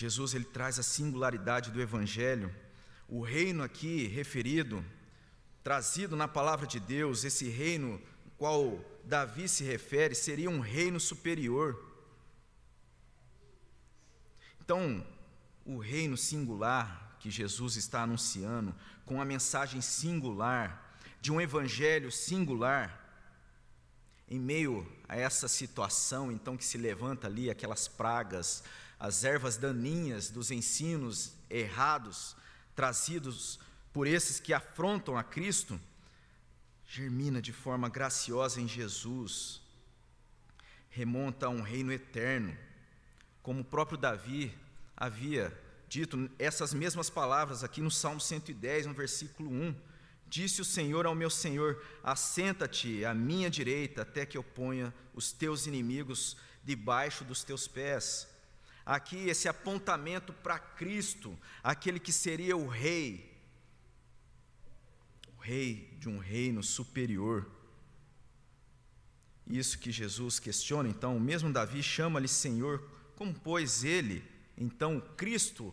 Jesus 0.00 0.32
ele 0.32 0.46
traz 0.46 0.78
a 0.78 0.82
singularidade 0.82 1.70
do 1.70 1.78
evangelho. 1.78 2.50
O 3.06 3.20
reino 3.20 3.62
aqui 3.62 4.06
referido, 4.06 4.82
trazido 5.62 6.16
na 6.16 6.26
palavra 6.26 6.66
de 6.66 6.80
Deus, 6.80 7.22
esse 7.22 7.50
reino 7.50 8.00
qual 8.38 8.82
Davi 9.04 9.46
se 9.46 9.62
refere, 9.62 10.14
seria 10.14 10.48
um 10.48 10.60
reino 10.60 10.98
superior. 10.98 11.78
Então, 14.62 15.06
o 15.66 15.76
reino 15.76 16.16
singular 16.16 17.18
que 17.20 17.30
Jesus 17.30 17.76
está 17.76 18.04
anunciando, 18.04 18.74
com 19.04 19.20
a 19.20 19.24
mensagem 19.26 19.82
singular, 19.82 20.98
de 21.20 21.30
um 21.30 21.38
evangelho 21.38 22.10
singular, 22.10 22.98
em 24.26 24.40
meio 24.40 24.90
a 25.06 25.14
essa 25.14 25.46
situação, 25.46 26.32
então, 26.32 26.56
que 26.56 26.64
se 26.64 26.78
levanta 26.78 27.26
ali, 27.26 27.50
aquelas 27.50 27.86
pragas, 27.86 28.64
as 29.00 29.24
ervas 29.24 29.56
daninhas 29.56 30.28
dos 30.28 30.50
ensinos 30.50 31.32
errados, 31.48 32.36
trazidos 32.76 33.58
por 33.92 34.06
esses 34.06 34.38
que 34.38 34.52
afrontam 34.52 35.16
a 35.16 35.24
Cristo, 35.24 35.80
germina 36.86 37.40
de 37.40 37.52
forma 37.52 37.88
graciosa 37.88 38.60
em 38.60 38.68
Jesus, 38.68 39.62
remonta 40.90 41.46
a 41.46 41.48
um 41.48 41.62
reino 41.62 41.90
eterno, 41.90 42.54
como 43.42 43.60
o 43.60 43.64
próprio 43.64 43.96
Davi 43.96 44.54
havia 44.94 45.58
dito 45.88 46.30
essas 46.38 46.74
mesmas 46.74 47.08
palavras 47.08 47.64
aqui 47.64 47.80
no 47.80 47.90
Salmo 47.90 48.20
110, 48.20 48.86
no 48.86 48.94
versículo 48.94 49.50
1, 49.50 49.74
Disse 50.30 50.60
o 50.60 50.64
Senhor 50.64 51.06
ao 51.06 51.14
meu 51.14 51.28
Senhor: 51.28 51.84
Assenta-te 52.04 53.04
à 53.04 53.12
minha 53.12 53.50
direita, 53.50 54.02
até 54.02 54.24
que 54.24 54.38
eu 54.38 54.44
ponha 54.44 54.94
os 55.12 55.32
teus 55.32 55.66
inimigos 55.66 56.36
debaixo 56.62 57.24
dos 57.24 57.42
teus 57.42 57.66
pés. 57.66 58.28
Aqui, 58.90 59.28
esse 59.28 59.48
apontamento 59.48 60.32
para 60.32 60.58
Cristo, 60.58 61.38
aquele 61.62 62.00
que 62.00 62.12
seria 62.12 62.56
o 62.56 62.66
Rei, 62.66 63.40
o 65.36 65.40
Rei 65.40 65.96
de 66.00 66.08
um 66.08 66.18
reino 66.18 66.60
superior. 66.60 67.48
Isso 69.46 69.78
que 69.78 69.92
Jesus 69.92 70.40
questiona, 70.40 70.88
então, 70.88 71.16
o 71.16 71.20
mesmo 71.20 71.52
Davi 71.52 71.84
chama-lhe 71.84 72.26
Senhor, 72.26 72.82
como 73.14 73.32
pois 73.32 73.84
ele, 73.84 74.24
então, 74.58 75.00
Cristo, 75.16 75.72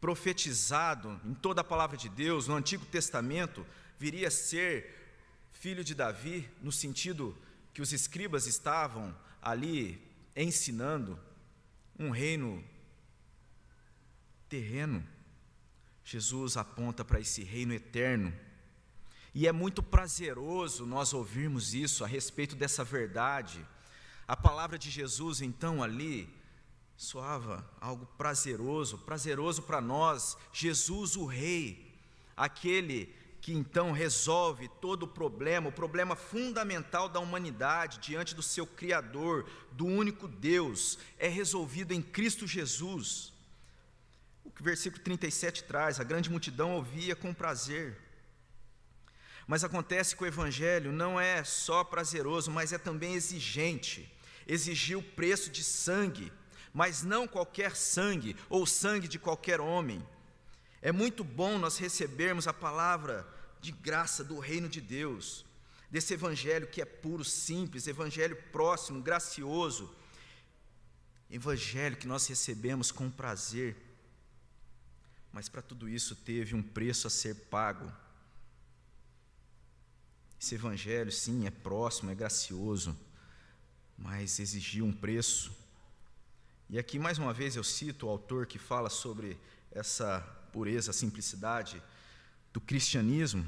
profetizado 0.00 1.20
em 1.24 1.34
toda 1.34 1.60
a 1.60 1.64
palavra 1.64 1.96
de 1.96 2.08
Deus, 2.08 2.48
no 2.48 2.56
Antigo 2.56 2.84
Testamento, 2.86 3.64
viria 4.00 4.26
a 4.26 4.32
ser 4.32 5.14
filho 5.52 5.84
de 5.84 5.94
Davi, 5.94 6.50
no 6.60 6.72
sentido 6.72 7.38
que 7.72 7.80
os 7.80 7.92
escribas 7.92 8.48
estavam 8.48 9.16
ali 9.40 10.02
ensinando 10.34 11.16
um 12.02 12.10
reino 12.10 12.62
terreno. 14.48 15.06
Jesus 16.04 16.56
aponta 16.56 17.04
para 17.04 17.20
esse 17.20 17.42
reino 17.42 17.72
eterno. 17.72 18.32
E 19.34 19.46
é 19.46 19.52
muito 19.52 19.82
prazeroso 19.82 20.84
nós 20.84 21.14
ouvirmos 21.14 21.72
isso 21.74 22.04
a 22.04 22.06
respeito 22.06 22.54
dessa 22.54 22.84
verdade. 22.84 23.64
A 24.28 24.36
palavra 24.36 24.78
de 24.78 24.90
Jesus, 24.90 25.40
então, 25.40 25.82
ali, 25.82 26.28
soava 26.96 27.68
algo 27.80 28.06
prazeroso, 28.18 28.98
prazeroso 28.98 29.62
para 29.62 29.80
nós, 29.80 30.36
Jesus 30.52 31.16
o 31.16 31.24
Rei, 31.24 31.98
aquele 32.36 33.14
que 33.42 33.52
então 33.52 33.92
resolve 33.92 34.68
todo 34.80 35.02
o 35.02 35.08
problema, 35.08 35.68
o 35.68 35.72
problema 35.72 36.16
fundamental 36.16 37.08
da 37.08 37.20
humanidade 37.20 37.98
diante 37.98 38.34
do 38.34 38.42
seu 38.42 38.66
Criador, 38.66 39.46
do 39.72 39.84
único 39.84 40.26
Deus, 40.26 40.98
é 41.18 41.28
resolvido 41.28 41.92
em 41.92 42.00
Cristo 42.00 42.46
Jesus. 42.46 43.32
O 44.42 44.50
que 44.50 44.62
o 44.62 44.64
versículo 44.64 45.02
37 45.02 45.64
traz: 45.64 46.00
a 46.00 46.04
grande 46.04 46.30
multidão 46.30 46.76
ouvia 46.76 47.14
com 47.14 47.34
prazer. 47.34 47.98
Mas 49.46 49.64
acontece 49.64 50.16
que 50.16 50.22
o 50.22 50.26
Evangelho 50.26 50.90
não 50.90 51.20
é 51.20 51.44
só 51.44 51.84
prazeroso, 51.84 52.50
mas 52.50 52.72
é 52.72 52.78
também 52.78 53.12
exigente. 53.12 54.10
Exigiu 54.46 55.00
o 55.00 55.02
preço 55.02 55.50
de 55.50 55.62
sangue 55.62 56.32
mas 56.72 57.02
não 57.02 57.28
qualquer 57.28 57.76
sangue 57.76 58.36
ou 58.48 58.66
sangue 58.66 59.06
de 59.06 59.18
qualquer 59.18 59.60
homem. 59.60 60.02
É 60.82 60.92
muito 60.92 61.24
bom 61.24 61.58
nós 61.58 61.78
recebermos 61.78 62.46
a 62.46 62.52
palavra 62.52 63.26
de 63.60 63.72
graça 63.72 64.22
do 64.22 64.38
reino 64.38 64.68
de 64.68 64.80
Deus, 64.80 65.46
desse 65.90 66.12
evangelho 66.12 66.66
que 66.66 66.82
é 66.82 66.84
puro, 66.84 67.24
simples, 67.24 67.86
evangelho 67.86 68.36
próximo, 68.52 69.00
gracioso, 69.00 69.94
evangelho 71.30 71.96
que 71.96 72.06
nós 72.06 72.26
recebemos 72.26 72.92
com 72.92 73.08
prazer. 73.08 73.76
Mas 75.32 75.48
para 75.48 75.62
tudo 75.62 75.88
isso 75.88 76.14
teve 76.14 76.54
um 76.54 76.62
preço 76.62 77.06
a 77.06 77.10
ser 77.10 77.34
pago. 77.48 77.90
Esse 80.38 80.56
evangelho, 80.56 81.10
sim, 81.10 81.46
é 81.46 81.50
próximo, 81.50 82.10
é 82.10 82.14
gracioso, 82.14 82.94
mas 83.96 84.38
exigiu 84.38 84.84
um 84.84 84.92
preço 84.92 85.62
e 86.72 86.78
aqui, 86.78 86.98
mais 86.98 87.18
uma 87.18 87.34
vez, 87.34 87.54
eu 87.54 87.62
cito 87.62 88.06
o 88.06 88.08
autor 88.08 88.46
que 88.46 88.58
fala 88.58 88.88
sobre 88.88 89.38
essa 89.70 90.26
pureza, 90.52 90.92
simplicidade 90.92 91.82
do 92.52 92.60
cristianismo. 92.60 93.44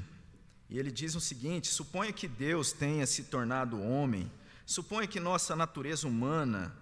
E 0.69 0.79
ele 0.79 0.91
diz 0.91 1.15
o 1.15 1.21
seguinte: 1.21 1.67
suponha 1.67 2.11
que 2.11 2.27
Deus 2.27 2.73
tenha 2.73 3.05
se 3.05 3.25
tornado 3.25 3.81
homem, 3.81 4.29
suponha 4.65 5.07
que 5.07 5.19
nossa 5.19 5.55
natureza 5.55 6.07
humana, 6.07 6.75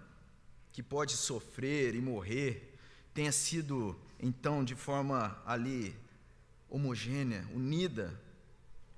que 0.72 0.82
pode 0.82 1.12
sofrer 1.16 1.94
e 1.94 2.00
morrer, 2.00 2.76
tenha 3.12 3.30
sido, 3.30 3.96
então, 4.18 4.64
de 4.64 4.74
forma 4.74 5.40
ali 5.46 5.94
homogênea, 6.68 7.46
unida 7.54 8.18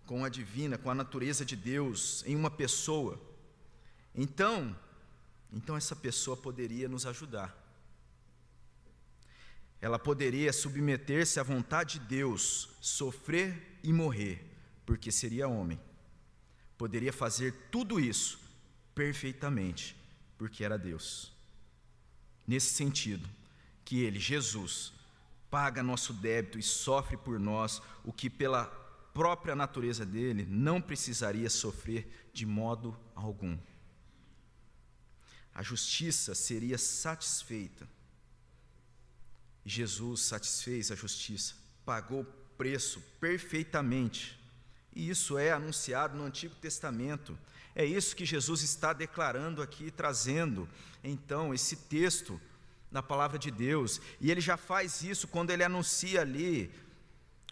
com 0.07 0.25
a 0.25 0.29
divina, 0.29 0.79
com 0.79 0.89
a 0.89 0.95
natureza 0.95 1.45
de 1.45 1.57
Deus 1.57 2.23
em 2.25 2.37
uma 2.37 2.51
pessoa. 2.51 3.21
Então, 4.15 4.75
então 5.53 5.77
essa 5.77 5.97
pessoa 5.97 6.37
poderia 6.37 6.89
nos 6.89 7.05
ajudar. 7.05 7.66
Ela 9.81 9.99
poderia 9.99 10.53
submeter-se 10.53 11.39
à 11.39 11.43
vontade 11.43 11.99
de 11.99 12.07
Deus, 12.07 12.71
sofrer 12.81 13.79
e 13.83 13.93
morrer, 13.93 14.45
porque 14.85 15.13
seria 15.13 15.49
homem. 15.49 15.81
Poderia 16.79 17.13
fazer 17.13 17.53
tudo 17.71 18.01
isso 18.01 18.41
perfeitamente, 18.95 19.97
porque 20.39 20.65
era 20.65 20.79
Deus. 20.79 21.33
Nesse 22.47 22.73
sentido, 22.73 23.29
que 23.85 24.01
Ele, 24.01 24.19
Jesus, 24.19 24.93
paga 25.51 25.83
nosso 25.83 26.13
débito 26.13 26.59
e 26.59 26.63
sofre 26.63 27.17
por 27.17 27.39
nós 27.39 27.81
o 28.05 28.13
que, 28.13 28.29
pela 28.29 28.65
própria 29.13 29.55
natureza 29.55 30.05
dele, 30.05 30.47
não 30.49 30.81
precisaria 30.81 31.49
sofrer 31.49 32.29
de 32.33 32.45
modo 32.45 32.99
algum 33.15 33.57
a 35.57 35.63
justiça 35.63 36.35
seria 36.35 36.77
satisfeita. 36.77 37.89
Jesus 39.67 40.21
satisfez 40.23 40.93
a 40.93 40.95
justiça, 40.95 41.55
pagou 41.85 42.21
o 42.21 42.27
preço 42.57 43.03
perfeitamente. 43.21 44.39
E 44.95 45.11
isso 45.11 45.37
é 45.37 45.51
anunciado 45.51 46.17
no 46.17 46.25
Antigo 46.25 46.55
Testamento. 46.55 47.37
É 47.75 47.85
isso 47.85 48.17
que 48.17 48.25
Jesus 48.25 48.63
está 48.63 48.93
declarando 48.93 49.61
aqui, 49.61 49.91
trazendo 49.91 50.69
então 51.03 51.53
esse 51.53 51.77
texto 51.77 52.41
na 52.91 53.03
palavra 53.03 53.39
de 53.39 53.51
Deus. 53.51 54.01
E 54.21 54.31
ele 54.31 54.41
já 54.41 54.57
faz 54.57 55.03
isso 55.03 55.29
quando 55.29 55.51
ele 55.51 55.65
anuncia 55.65 56.21
ali 56.21 56.73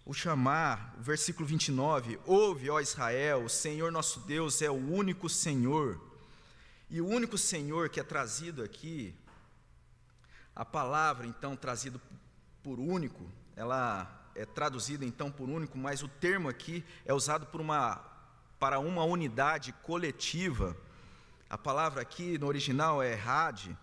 o 0.06 0.14
chamar, 0.14 0.94
versículo 0.98 1.46
29, 1.46 2.20
ouve, 2.26 2.70
ó 2.70 2.78
Israel, 2.80 3.44
o 3.44 3.48
Senhor 3.48 3.90
nosso 3.90 4.20
Deus 4.20 4.62
é 4.62 4.70
o 4.70 4.74
único 4.74 5.28
Senhor. 5.28 6.00
E 6.90 7.00
o 7.00 7.06
único 7.06 7.36
Senhor 7.36 7.88
que 7.88 7.98
é 7.98 8.02
trazido 8.02 8.62
aqui, 8.62 9.14
a 10.54 10.64
palavra 10.64 11.26
então 11.26 11.56
trazida 11.56 12.00
por 12.62 12.78
único, 12.78 13.28
ela 13.56 14.30
é 14.34 14.44
traduzida 14.44 15.04
então 15.04 15.30
por 15.30 15.48
único, 15.48 15.76
mas 15.78 16.02
o 16.02 16.08
termo 16.08 16.48
aqui 16.48 16.84
é 17.04 17.12
usado 17.12 17.46
por 17.46 17.60
uma, 17.60 17.96
para 18.58 18.78
uma 18.78 19.04
unidade 19.04 19.72
coletiva. 19.82 20.76
A 21.48 21.58
palavra 21.58 22.02
aqui 22.02 22.38
no 22.38 22.46
original 22.46 23.02
é 23.02 23.14
had, 23.14 23.76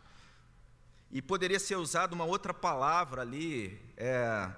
e 1.11 1.21
poderia 1.21 1.59
ser 1.59 1.75
usada 1.75 2.15
uma 2.15 2.23
outra 2.23 2.53
palavra 2.53 3.21
ali, 3.21 3.79
é, 3.97 4.49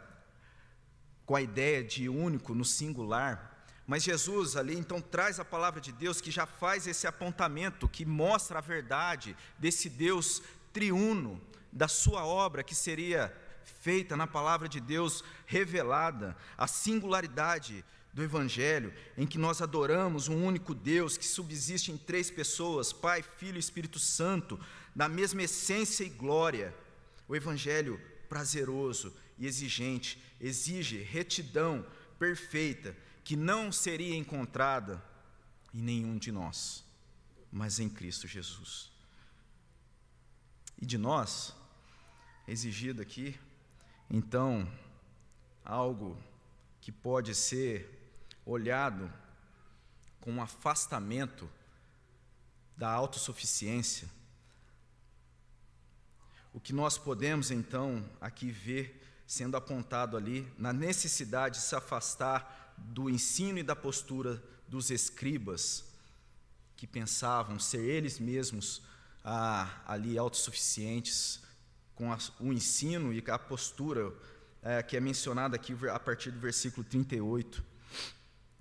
com 1.25 1.35
a 1.35 1.41
ideia 1.41 1.83
de 1.83 2.07
único 2.07 2.53
no 2.53 2.63
singular, 2.63 3.65
mas 3.85 4.03
Jesus 4.03 4.55
ali 4.55 4.77
então 4.77 5.01
traz 5.01 5.39
a 5.39 5.45
palavra 5.45 5.81
de 5.81 5.91
Deus 5.91 6.21
que 6.21 6.31
já 6.31 6.45
faz 6.45 6.87
esse 6.87 7.07
apontamento, 7.07 7.89
que 7.89 8.05
mostra 8.05 8.59
a 8.59 8.61
verdade 8.61 9.35
desse 9.57 9.89
Deus 9.89 10.41
triuno, 10.71 11.41
da 11.73 11.87
sua 11.87 12.25
obra 12.25 12.63
que 12.63 12.75
seria 12.75 13.35
feita 13.63 14.15
na 14.15 14.27
palavra 14.27 14.69
de 14.69 14.79
Deus 14.79 15.23
revelada, 15.45 16.37
a 16.57 16.67
singularidade 16.67 17.83
do 18.13 18.21
Evangelho, 18.21 18.93
em 19.17 19.25
que 19.25 19.39
nós 19.39 19.61
adoramos 19.61 20.27
um 20.27 20.45
único 20.45 20.75
Deus 20.75 21.17
que 21.17 21.25
subsiste 21.25 21.91
em 21.91 21.97
três 21.97 22.29
pessoas, 22.29 22.93
Pai, 22.93 23.23
Filho 23.23 23.57
e 23.57 23.59
Espírito 23.59 23.97
Santo, 23.97 24.59
na 24.95 25.09
mesma 25.09 25.41
essência 25.41 26.03
e 26.03 26.09
glória. 26.09 26.73
O 27.27 27.35
Evangelho 27.35 27.99
prazeroso 28.29 29.13
e 29.37 29.47
exigente 29.47 30.21
exige 30.39 30.97
retidão 30.97 31.85
perfeita 32.19 32.95
que 33.23 33.35
não 33.35 33.71
seria 33.71 34.15
encontrada 34.15 35.03
em 35.73 35.81
nenhum 35.81 36.17
de 36.17 36.31
nós, 36.31 36.83
mas 37.51 37.79
em 37.79 37.89
Cristo 37.89 38.27
Jesus. 38.27 38.91
E 40.79 40.85
de 40.85 40.97
nós, 40.97 41.55
exigido 42.47 43.01
aqui, 43.01 43.39
então, 44.09 44.71
algo 45.63 46.21
que 46.81 46.91
pode 46.91 47.33
ser 47.33 48.13
olhado 48.45 49.11
com 50.19 50.31
um 50.31 50.41
afastamento 50.41 51.49
da 52.77 52.89
autossuficiência. 52.89 54.07
O 56.53 56.59
que 56.59 56.73
nós 56.73 56.97
podemos 56.97 57.49
então 57.49 58.07
aqui 58.21 58.51
ver 58.51 59.01
sendo 59.25 59.57
apontado 59.57 60.15
ali 60.15 60.47
na 60.57 60.71
necessidade 60.71 61.59
de 61.59 61.65
se 61.65 61.75
afastar 61.75 62.75
do 62.77 63.09
ensino 63.09 63.57
e 63.57 63.63
da 63.63 63.75
postura 63.75 64.41
dos 64.67 64.89
escribas, 64.89 65.85
que 66.75 66.85
pensavam 66.85 67.59
ser 67.59 67.81
eles 67.81 68.19
mesmos 68.19 68.81
ah, 69.23 69.81
ali 69.85 70.17
autossuficientes, 70.17 71.41
com 71.95 72.11
a, 72.11 72.17
o 72.39 72.51
ensino 72.51 73.13
e 73.13 73.23
a 73.27 73.39
postura 73.39 74.11
é, 74.61 74.81
que 74.81 74.95
é 74.95 74.99
mencionada 74.99 75.55
aqui 75.55 75.75
a 75.91 75.99
partir 75.99 76.31
do 76.31 76.39
versículo 76.39 76.83
38. 76.83 77.63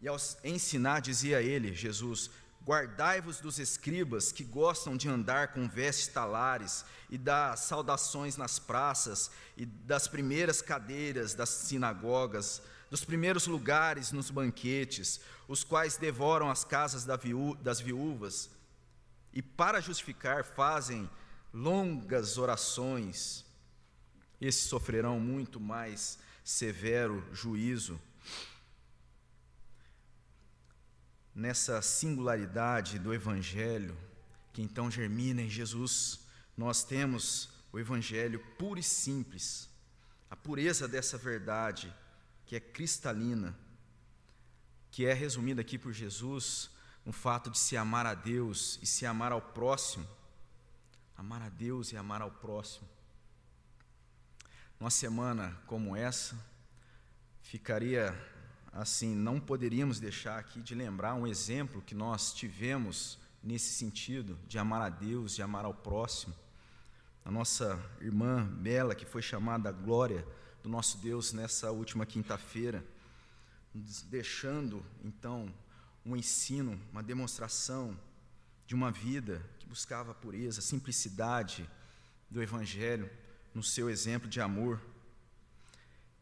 E 0.01 0.09
ao 0.09 0.17
ensinar, 0.45 1.01
dizia 1.01 1.41
ele, 1.41 1.75
Jesus: 1.75 2.31
Guardai-vos 2.65 3.41
dos 3.41 3.59
escribas 3.59 4.33
que 4.33 4.45
gostam 4.45 4.97
de 4.97 5.09
andar 5.09 5.49
com 5.49 5.69
vestes 5.69 6.09
talares 6.09 6.85
e 7.11 7.19
das 7.19 7.61
saudações 7.61 8.37
nas 8.37 8.59
praças 8.59 9.31
e 9.57 9.67
das 9.67 10.07
primeiras 10.09 10.63
cadeiras 10.63 11.35
das 11.35 11.49
sinagogas, 11.49 12.63
dos 12.91 13.05
primeiros 13.05 13.47
lugares 13.47 14.13
nos 14.13 14.31
banquetes, 14.31 15.21
os 15.49 15.65
quais 15.65 15.97
devoram 15.97 16.51
as 16.51 16.65
casas 16.65 17.05
das 17.05 17.81
viúvas 17.81 18.51
e, 19.33 19.41
para 19.41 19.81
justificar, 19.81 20.45
fazem 20.45 21.09
longas 21.53 22.39
orações. 22.39 23.45
Esses 24.41 24.63
sofrerão 24.63 25.21
muito 25.21 25.61
mais 25.61 26.19
severo 26.45 27.25
juízo. 27.33 28.01
nessa 31.35 31.81
singularidade 31.81 32.99
do 32.99 33.13
Evangelho, 33.13 33.97
que 34.53 34.63
então 34.63 34.91
germina 34.91 35.41
em 35.43 35.49
Jesus, 35.49 36.21
nós 36.57 36.85
temos 36.85 37.49
o 37.73 37.79
Evangelho 37.79 38.39
puro 38.59 38.79
e 38.79 38.83
simples, 38.83 39.69
a 40.31 40.37
pureza 40.37 40.87
dessa 40.87 41.17
verdade, 41.17 41.93
que 42.45 42.57
é 42.57 42.61
cristalina, 42.61 43.57
que 44.91 45.07
é 45.07 45.13
resumida 45.13 45.63
aqui 45.63 45.79
por 45.79 45.93
Jesus 45.93 46.71
no 47.05 47.13
fato 47.13 47.51
de 47.51 47.59
se 47.59 47.77
amar 47.77 48.07
a 48.07 48.15
Deus 48.15 48.79
e 48.83 48.87
se 48.87 49.07
amar 49.07 49.33
ao 49.33 49.41
próximo. 49.41 50.07
Amar 51.23 51.41
a 51.41 51.49
Deus 51.49 51.93
e 51.93 51.97
amar 51.97 52.21
ao 52.21 52.33
próximo. 52.33 52.89
Numa 54.81 54.91
semana 54.91 55.57
como 55.69 55.95
essa, 55.95 56.37
ficaria 57.41 58.13
assim, 58.73 59.15
não 59.15 59.39
poderíamos 59.39 60.01
deixar 60.01 60.37
aqui 60.37 60.61
de 60.61 60.75
lembrar 60.75 61.15
um 61.15 61.25
exemplo 61.25 61.81
que 61.81 61.95
nós 61.95 62.35
tivemos 62.35 63.21
nesse 63.41 63.71
sentido, 63.73 64.37
de 64.49 64.59
amar 64.59 64.83
a 64.83 64.89
Deus, 64.89 65.37
de 65.37 65.43
amar 65.43 65.65
ao 65.65 65.73
próximo. 65.73 66.35
A 67.25 67.31
nossa 67.31 67.81
irmã 68.01 68.45
Bela, 68.45 68.93
que 68.93 69.07
foi 69.07 69.23
chamada 69.23 69.69
a 69.69 69.73
glória 69.73 70.27
do 70.61 70.69
nosso 70.69 70.99
Deus 70.99 71.33
nessa 71.33 71.71
última 71.71 72.05
quinta-feira, 72.05 72.85
deixando 74.11 74.85
então 75.05 75.55
um 76.05 76.17
ensino, 76.17 76.83
uma 76.91 77.01
demonstração 77.01 77.97
de 78.67 78.75
uma 78.75 78.91
vida 78.91 79.45
que 79.59 79.67
buscava 79.67 80.13
a 80.13 80.15
pureza, 80.15 80.61
a 80.61 80.63
simplicidade 80.63 81.69
do 82.31 82.43
Evangelho 82.43 83.11
no 83.55 83.63
seu 83.63 83.91
exemplo 83.91 84.29
de 84.29 84.41
amor. 84.41 84.81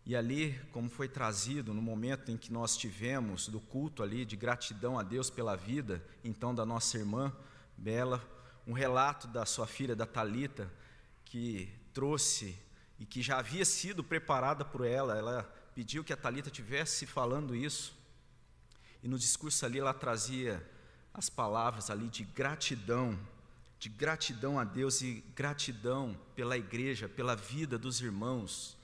E 0.04 0.16
ali, 0.16 0.58
como 0.72 0.88
foi 0.88 1.08
trazido 1.08 1.72
no 1.72 1.82
momento 1.82 2.30
em 2.30 2.36
que 2.36 2.52
nós 2.52 2.76
tivemos 2.76 3.48
do 3.48 3.60
culto 3.60 4.02
ali 4.02 4.24
de 4.24 4.36
gratidão 4.36 4.98
a 4.98 5.02
Deus 5.02 5.30
pela 5.30 5.54
vida, 5.54 6.04
então 6.24 6.54
da 6.54 6.66
nossa 6.66 6.98
irmã 6.98 7.32
Bela, 7.76 8.22
um 8.66 8.72
relato 8.72 9.26
da 9.28 9.46
sua 9.46 9.66
filha 9.66 9.94
da 9.94 10.06
Talita 10.06 10.70
que 11.24 11.72
trouxe 11.92 12.56
e 12.98 13.06
que 13.06 13.22
já 13.22 13.38
havia 13.38 13.64
sido 13.64 14.02
preparada 14.02 14.64
por 14.64 14.84
ela, 14.84 15.16
ela 15.16 15.42
pediu 15.74 16.04
que 16.04 16.12
a 16.12 16.16
Talita 16.16 16.50
tivesse 16.50 17.06
falando 17.06 17.54
isso. 17.54 17.96
E 19.02 19.08
no 19.08 19.18
discurso 19.18 19.64
ali 19.64 19.78
ela 19.78 19.94
trazia 19.94 20.62
as 21.12 21.28
palavras 21.28 21.90
ali 21.90 22.08
de 22.08 22.24
gratidão, 22.24 23.18
de 23.78 23.88
gratidão 23.88 24.58
a 24.58 24.64
Deus 24.64 25.00
e 25.02 25.24
gratidão 25.34 26.16
pela 26.34 26.56
igreja, 26.56 27.08
pela 27.08 27.34
vida 27.34 27.78
dos 27.78 28.00
irmãos 28.00 28.78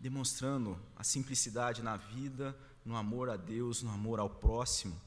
demonstrando 0.00 0.80
a 0.96 1.04
simplicidade 1.04 1.82
na 1.82 1.96
vida, 1.96 2.56
no 2.84 2.96
amor 2.96 3.28
a 3.28 3.36
Deus, 3.36 3.82
no 3.82 3.90
amor 3.90 4.18
ao 4.18 4.30
próximo. 4.30 4.98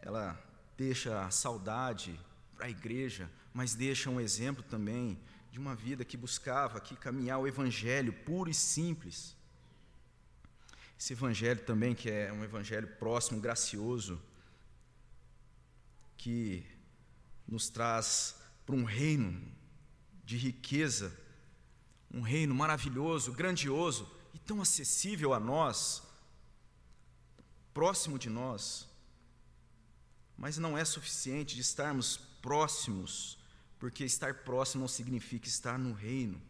Ela 0.00 0.42
deixa 0.76 1.26
a 1.26 1.30
saudade 1.30 2.18
para 2.56 2.66
a 2.66 2.70
igreja, 2.70 3.30
mas 3.52 3.74
deixa 3.74 4.08
um 4.08 4.18
exemplo 4.18 4.62
também 4.62 5.20
de 5.52 5.58
uma 5.58 5.74
vida 5.74 6.04
que 6.06 6.16
buscava 6.16 6.80
que 6.80 6.96
caminhar 6.96 7.38
o 7.38 7.46
evangelho 7.46 8.12
puro 8.24 8.48
e 8.48 8.54
simples. 8.54 9.36
Esse 10.98 11.12
evangelho 11.12 11.64
também 11.64 11.94
que 11.94 12.10
é 12.10 12.32
um 12.32 12.42
evangelho 12.42 12.88
próximo, 12.96 13.40
gracioso, 13.40 14.20
que 16.16 16.66
nos 17.46 17.68
traz 17.68 18.36
para 18.66 18.74
um 18.74 18.84
reino 18.84 19.40
de 20.24 20.36
riqueza 20.36 21.16
um 22.10 22.20
reino 22.20 22.54
maravilhoso, 22.54 23.32
grandioso 23.32 24.10
e 24.32 24.38
tão 24.38 24.60
acessível 24.60 25.34
a 25.34 25.40
nós, 25.40 26.02
próximo 27.74 28.18
de 28.18 28.30
nós. 28.30 28.88
Mas 30.36 30.56
não 30.58 30.76
é 30.76 30.84
suficiente 30.84 31.54
de 31.54 31.60
estarmos 31.60 32.16
próximos, 32.40 33.38
porque 33.78 34.04
estar 34.04 34.34
próximo 34.42 34.82
não 34.82 34.88
significa 34.88 35.48
estar 35.48 35.78
no 35.78 35.92
reino. 35.92 36.40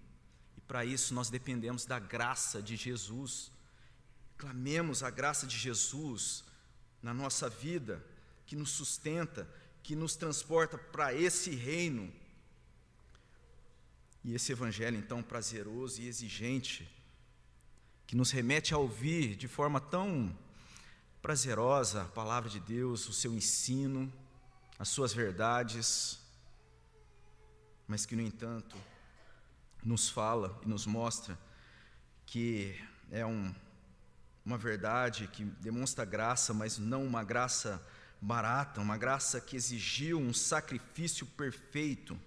E 0.56 0.60
para 0.60 0.84
isso 0.84 1.14
nós 1.14 1.30
dependemos 1.30 1.84
da 1.84 1.98
graça 1.98 2.62
de 2.62 2.76
Jesus. 2.76 3.50
Clamemos 4.38 5.02
a 5.02 5.10
graça 5.10 5.46
de 5.46 5.58
Jesus 5.58 6.44
na 7.02 7.12
nossa 7.12 7.50
vida, 7.50 8.02
que 8.46 8.56
nos 8.56 8.70
sustenta, 8.70 9.48
que 9.82 9.96
nos 9.96 10.16
transporta 10.16 10.78
para 10.78 11.12
esse 11.12 11.50
reino. 11.50 12.12
E 14.24 14.34
esse 14.34 14.52
evangelho, 14.52 14.96
então, 14.96 15.22
prazeroso 15.22 16.00
e 16.00 16.06
exigente, 16.06 16.88
que 18.06 18.16
nos 18.16 18.30
remete 18.30 18.72
a 18.72 18.78
ouvir 18.78 19.36
de 19.36 19.48
forma 19.48 19.80
tão 19.80 20.36
prazerosa 21.20 22.02
a 22.02 22.06
palavra 22.08 22.48
de 22.48 22.60
Deus, 22.60 23.08
o 23.08 23.12
seu 23.12 23.34
ensino, 23.34 24.12
as 24.78 24.88
suas 24.88 25.12
verdades, 25.12 26.20
mas 27.88 28.06
que, 28.06 28.14
no 28.14 28.22
entanto, 28.22 28.76
nos 29.82 30.08
fala 30.08 30.58
e 30.64 30.68
nos 30.68 30.86
mostra 30.86 31.38
que 32.24 32.78
é 33.10 33.24
um, 33.26 33.54
uma 34.48 34.56
verdade 34.56 35.26
que 35.26 35.44
demonstra 35.44 36.06
graça, 36.06 36.54
mas 36.54 36.78
não 36.78 37.06
uma 37.06 37.22
graça 37.22 37.86
barata, 38.18 38.80
uma 38.80 38.96
graça 38.96 39.42
que 39.42 39.54
exigiu 39.54 40.18
um 40.18 40.32
sacrifício 40.32 41.26
perfeito. 41.26 42.18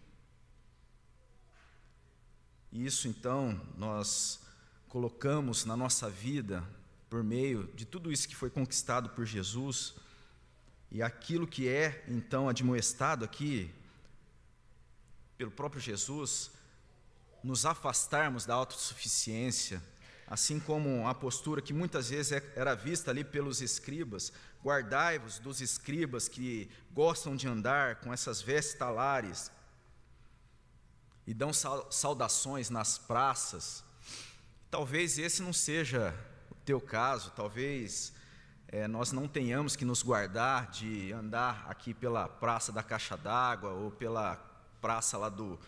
E 2.71 2.85
isso 2.85 3.07
então 3.07 3.59
nós 3.75 4.39
colocamos 4.87 5.65
na 5.65 5.75
nossa 5.75 6.11
vida 6.11 6.63
por 7.09 7.23
meio 7.23 7.63
de 7.73 7.85
tudo 7.85 8.11
isso 8.11 8.27
que 8.27 8.35
foi 8.35 8.51
conquistado 8.51 9.09
por 9.09 9.25
Jesus. 9.25 9.95
E 10.91 11.01
aquilo 11.01 11.47
que 11.47 11.67
é 11.67 12.05
então 12.07 12.47
admoestado 12.47 13.25
aqui 13.25 13.73
pelo 15.39 15.49
próprio 15.49 15.81
Jesus, 15.81 16.51
nos 17.43 17.65
afastarmos 17.65 18.45
da 18.45 18.53
autossuficiência, 18.53 19.81
assim 20.31 20.61
como 20.61 21.05
a 21.05 21.13
postura 21.13 21.61
que 21.61 21.73
muitas 21.73 22.09
vezes 22.09 22.31
é, 22.31 22.53
era 22.55 22.73
vista 22.73 23.11
ali 23.11 23.21
pelos 23.21 23.61
escribas, 23.61 24.31
guardai-vos 24.63 25.39
dos 25.39 25.59
escribas 25.59 26.29
que 26.29 26.69
gostam 26.93 27.35
de 27.35 27.49
andar 27.49 27.97
com 27.97 28.13
essas 28.13 28.41
vestes 28.41 28.75
talares, 28.75 29.51
e 31.27 31.33
dão 31.33 31.51
saudações 31.53 32.69
nas 32.69 32.97
praças. 32.97 33.83
Talvez 34.69 35.19
esse 35.19 35.41
não 35.41 35.51
seja 35.51 36.15
o 36.49 36.55
teu 36.63 36.79
caso, 36.79 37.33
talvez 37.35 38.13
é, 38.69 38.87
nós 38.87 39.11
não 39.11 39.27
tenhamos 39.27 39.75
que 39.75 39.83
nos 39.83 40.01
guardar 40.01 40.71
de 40.71 41.11
andar 41.11 41.65
aqui 41.67 41.93
pela 41.93 42.29
praça 42.29 42.71
da 42.71 42.81
Caixa 42.81 43.17
d'Água 43.17 43.71
ou 43.71 43.91
pela 43.91 44.37
praça 44.79 45.17
lá 45.17 45.27
do, 45.27 45.59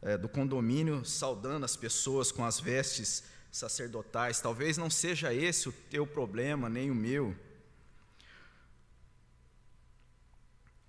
é, 0.00 0.16
do 0.16 0.28
condomínio, 0.28 1.04
saudando 1.04 1.64
as 1.64 1.76
pessoas 1.76 2.30
com 2.30 2.44
as 2.44 2.60
vestes 2.60 3.33
sacerdotais. 3.54 4.40
Talvez 4.40 4.76
não 4.76 4.90
seja 4.90 5.32
esse 5.32 5.68
o 5.68 5.72
teu 5.72 6.04
problema, 6.04 6.68
nem 6.68 6.90
o 6.90 6.94
meu. 6.94 7.36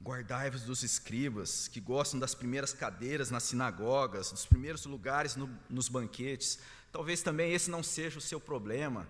Guardai-vos 0.01 0.63
dos 0.63 0.82
escribas, 0.82 1.68
que 1.68 1.80
gostam 1.80 2.20
das 2.20 2.34
primeiras 2.34 2.74
cadeiras 2.74 3.30
nas 3.30 3.43
sinagogas, 3.43 4.32
dos 4.32 4.47
primeiros 4.47 4.84
lugares 4.86 5.36
no, 5.36 5.47
nos 5.70 5.88
banquetes. 5.88 6.59
Talvez 6.91 7.22
também 7.22 7.53
esse 7.53 7.70
não 7.70 7.84
seja 7.84 8.18
o 8.18 8.22
seu 8.22 8.39
problema. 8.39 9.07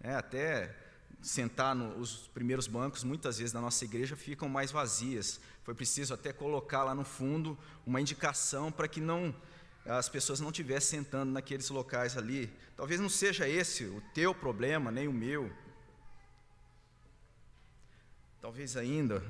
Né? 0.00 0.14
Até 0.14 0.76
sentar 1.22 1.74
nos 1.74 2.28
primeiros 2.28 2.66
bancos, 2.66 3.04
muitas 3.04 3.38
vezes 3.38 3.54
na 3.54 3.60
nossa 3.60 3.84
igreja, 3.86 4.16
ficam 4.16 4.50
mais 4.50 4.70
vazias. 4.70 5.40
Foi 5.64 5.74
preciso 5.74 6.12
até 6.12 6.30
colocar 6.30 6.84
lá 6.84 6.94
no 6.94 7.04
fundo 7.04 7.58
uma 7.86 8.02
indicação 8.02 8.70
para 8.70 8.86
que 8.86 9.00
não 9.00 9.34
as 9.88 10.08
pessoas 10.08 10.38
não 10.38 10.50
estivessem 10.50 10.98
sentando 11.00 11.32
naqueles 11.32 11.70
locais 11.70 12.16
ali. 12.16 12.52
Talvez 12.76 13.00
não 13.00 13.08
seja 13.08 13.48
esse 13.48 13.84
o 13.84 14.02
teu 14.12 14.34
problema, 14.34 14.90
nem 14.90 15.08
o 15.08 15.12
meu. 15.12 15.50
Talvez 18.40 18.76
ainda 18.76 19.24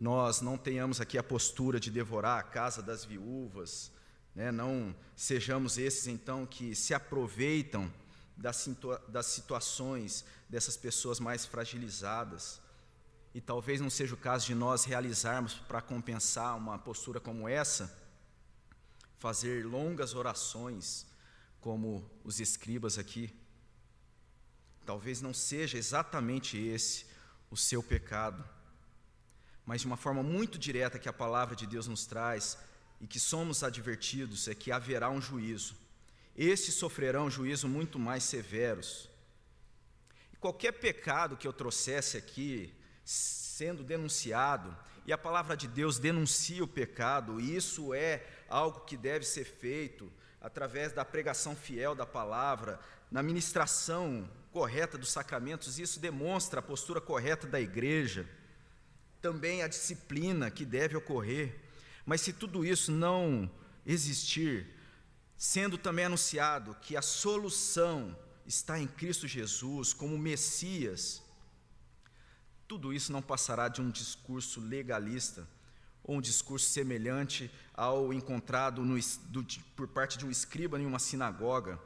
nós 0.00 0.40
não 0.40 0.56
tenhamos 0.56 1.00
aqui 1.00 1.18
a 1.18 1.22
postura 1.22 1.80
de 1.80 1.90
devorar 1.90 2.38
a 2.38 2.42
casa 2.42 2.80
das 2.80 3.04
viúvas, 3.04 3.90
né? 4.34 4.52
não 4.52 4.94
sejamos 5.16 5.76
esses 5.76 6.06
então 6.06 6.46
que 6.46 6.74
se 6.74 6.94
aproveitam 6.94 7.92
das, 8.36 8.56
situa 8.56 9.02
das 9.08 9.26
situações 9.26 10.24
dessas 10.48 10.76
pessoas 10.76 11.18
mais 11.18 11.44
fragilizadas. 11.44 12.60
E 13.34 13.40
talvez 13.40 13.80
não 13.80 13.90
seja 13.90 14.14
o 14.14 14.18
caso 14.18 14.46
de 14.46 14.54
nós 14.54 14.84
realizarmos 14.84 15.54
para 15.54 15.82
compensar 15.82 16.56
uma 16.56 16.78
postura 16.78 17.20
como 17.20 17.48
essa, 17.48 17.92
fazer 19.18 19.66
longas 19.66 20.14
orações, 20.14 21.06
como 21.60 22.08
os 22.24 22.40
escribas 22.40 22.98
aqui. 22.98 23.34
Talvez 24.86 25.20
não 25.20 25.34
seja 25.34 25.76
exatamente 25.76 26.56
esse 26.56 27.06
o 27.50 27.56
seu 27.56 27.82
pecado, 27.82 28.44
mas 29.64 29.80
de 29.80 29.86
uma 29.86 29.96
forma 29.96 30.22
muito 30.22 30.58
direta 30.58 30.98
que 30.98 31.08
a 31.08 31.12
palavra 31.12 31.56
de 31.56 31.66
Deus 31.66 31.86
nos 31.86 32.06
traz 32.06 32.58
e 33.00 33.06
que 33.06 33.18
somos 33.18 33.62
advertidos 33.62 34.48
é 34.48 34.54
que 34.54 34.72
haverá 34.72 35.10
um 35.10 35.20
juízo. 35.20 35.76
Estes 36.36 36.74
sofrerão 36.74 37.30
juízo 37.30 37.68
muito 37.68 37.98
mais 37.98 38.22
severos. 38.24 39.10
E 40.32 40.36
qualquer 40.36 40.72
pecado 40.72 41.36
que 41.36 41.46
eu 41.46 41.52
trouxesse 41.52 42.16
aqui, 42.16 42.72
sendo 43.04 43.82
denunciado, 43.82 44.76
e 45.08 45.12
a 45.12 45.16
palavra 45.16 45.56
de 45.56 45.66
Deus 45.66 45.98
denuncia 45.98 46.62
o 46.62 46.68
pecado, 46.68 47.40
e 47.40 47.56
isso 47.56 47.94
é 47.94 48.26
algo 48.46 48.80
que 48.80 48.94
deve 48.94 49.24
ser 49.24 49.46
feito 49.46 50.12
através 50.38 50.92
da 50.92 51.02
pregação 51.02 51.56
fiel 51.56 51.94
da 51.94 52.04
palavra, 52.04 52.78
na 53.10 53.22
ministração 53.22 54.28
correta 54.52 54.98
dos 54.98 55.10
sacramentos, 55.10 55.78
isso 55.78 55.98
demonstra 55.98 56.60
a 56.60 56.62
postura 56.62 57.00
correta 57.00 57.46
da 57.46 57.58
igreja, 57.58 58.28
também 59.18 59.62
a 59.62 59.66
disciplina 59.66 60.50
que 60.50 60.66
deve 60.66 60.94
ocorrer. 60.94 61.58
Mas 62.04 62.20
se 62.20 62.30
tudo 62.30 62.62
isso 62.62 62.92
não 62.92 63.50
existir, 63.86 64.66
sendo 65.38 65.78
também 65.78 66.04
anunciado 66.04 66.76
que 66.82 66.98
a 66.98 67.00
solução 67.00 68.14
está 68.44 68.78
em 68.78 68.86
Cristo 68.86 69.26
Jesus 69.26 69.94
como 69.94 70.18
Messias, 70.18 71.22
tudo 72.68 72.92
isso 72.92 73.10
não 73.10 73.22
passará 73.22 73.66
de 73.66 73.80
um 73.80 73.90
discurso 73.90 74.60
legalista 74.60 75.48
ou 76.04 76.16
um 76.16 76.20
discurso 76.20 76.68
semelhante 76.68 77.50
ao 77.74 78.12
encontrado 78.12 78.84
no, 78.84 78.98
do, 79.28 79.44
por 79.74 79.88
parte 79.88 80.18
de 80.18 80.26
um 80.26 80.30
escriba 80.30 80.78
em 80.78 80.84
uma 80.84 80.98
sinagoga 80.98 81.80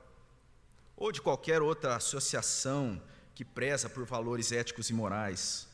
ou 0.97 1.13
de 1.13 1.23
qualquer 1.23 1.63
outra 1.63 1.97
associação 1.97 3.01
que 3.35 3.45
preza 3.45 3.89
por 3.89 4.05
valores 4.05 4.53
éticos 4.53 4.91
e 4.91 4.93
morais. 4.93 5.69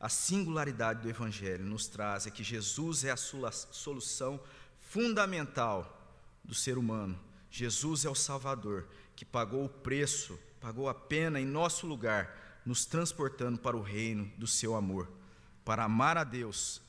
A 0.00 0.08
singularidade 0.08 1.02
do 1.02 1.08
Evangelho 1.08 1.64
nos 1.64 1.86
traz 1.86 2.26
é 2.26 2.30
que 2.30 2.44
Jesus 2.44 3.04
é 3.04 3.10
a 3.10 3.16
solução 3.16 4.40
fundamental 4.80 6.16
do 6.44 6.54
ser 6.54 6.78
humano. 6.78 7.18
Jesus 7.50 8.04
é 8.04 8.10
o 8.10 8.14
Salvador 8.14 8.86
que 9.16 9.24
pagou 9.24 9.64
o 9.64 9.68
preço, 9.68 10.38
pagou 10.60 10.88
a 10.88 10.94
pena 10.94 11.40
em 11.40 11.46
nosso 11.46 11.86
lugar, 11.86 12.47
nos 12.68 12.84
transportando 12.84 13.58
para 13.58 13.74
o 13.74 13.80
reino 13.80 14.30
do 14.36 14.46
seu 14.46 14.76
amor, 14.76 15.10
para 15.64 15.84
amar 15.84 16.18
a 16.18 16.22
Deus, 16.22 16.82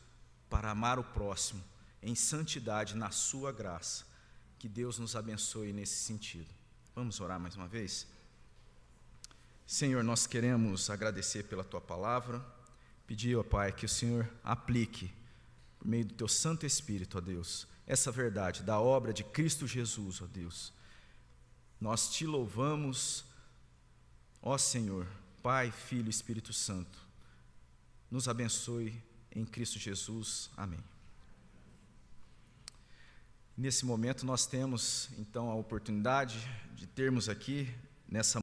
para 0.50 0.70
amar 0.70 1.00
o 1.00 1.04
próximo, 1.06 1.64
em 2.04 2.14
santidade, 2.16 2.98
na 2.98 3.12
sua 3.12 3.54
graça. 3.54 4.06
Que 4.58 4.68
Deus 4.68 5.00
nos 5.00 5.16
abençoe 5.16 5.72
nesse 5.72 6.04
sentido. 6.04 6.50
Vamos 6.94 7.22
orar 7.22 7.40
mais 7.40 7.56
uma 7.56 7.66
vez? 7.66 8.06
Senhor, 9.66 10.04
nós 10.04 10.28
queremos 10.28 10.90
agradecer 10.90 11.44
pela 11.44 11.64
tua 11.64 11.80
palavra, 11.80 12.46
pedir, 13.08 13.38
ó 13.38 13.44
Pai, 13.44 13.72
que 13.72 13.86
o 13.86 13.90
Senhor 13.90 14.30
aplique, 14.44 15.10
por 15.78 15.88
meio 15.88 16.04
do 16.04 16.14
teu 16.14 16.28
Santo 16.28 16.66
Espírito, 16.66 17.20
ó 17.20 17.22
Deus, 17.22 17.66
essa 17.88 18.12
verdade 18.12 18.64
da 18.64 18.82
obra 18.82 19.14
de 19.14 19.24
Cristo 19.24 19.66
Jesus, 19.66 20.22
ó 20.22 20.26
Deus. 20.26 20.74
Nós 21.80 22.10
te 22.10 22.26
louvamos, 22.26 23.24
ó 24.42 24.58
Senhor, 24.58 25.08
Pai, 25.52 25.72
Filho 25.72 26.06
e 26.06 26.10
Espírito 26.12 26.54
Santo. 26.54 27.00
Nos 28.12 28.28
abençoe 28.28 28.94
em 29.36 29.44
Cristo 29.44 29.80
Jesus. 29.80 30.52
Amém. 30.56 30.80
Nesse 33.58 33.84
momento, 33.84 34.28
nós 34.28 34.46
temos 34.46 35.10
então 35.18 35.50
a 35.50 35.56
oportunidade 35.56 36.38
de 36.76 36.86
termos 36.86 37.28
aqui, 37.28 37.68
nessa 38.08 38.38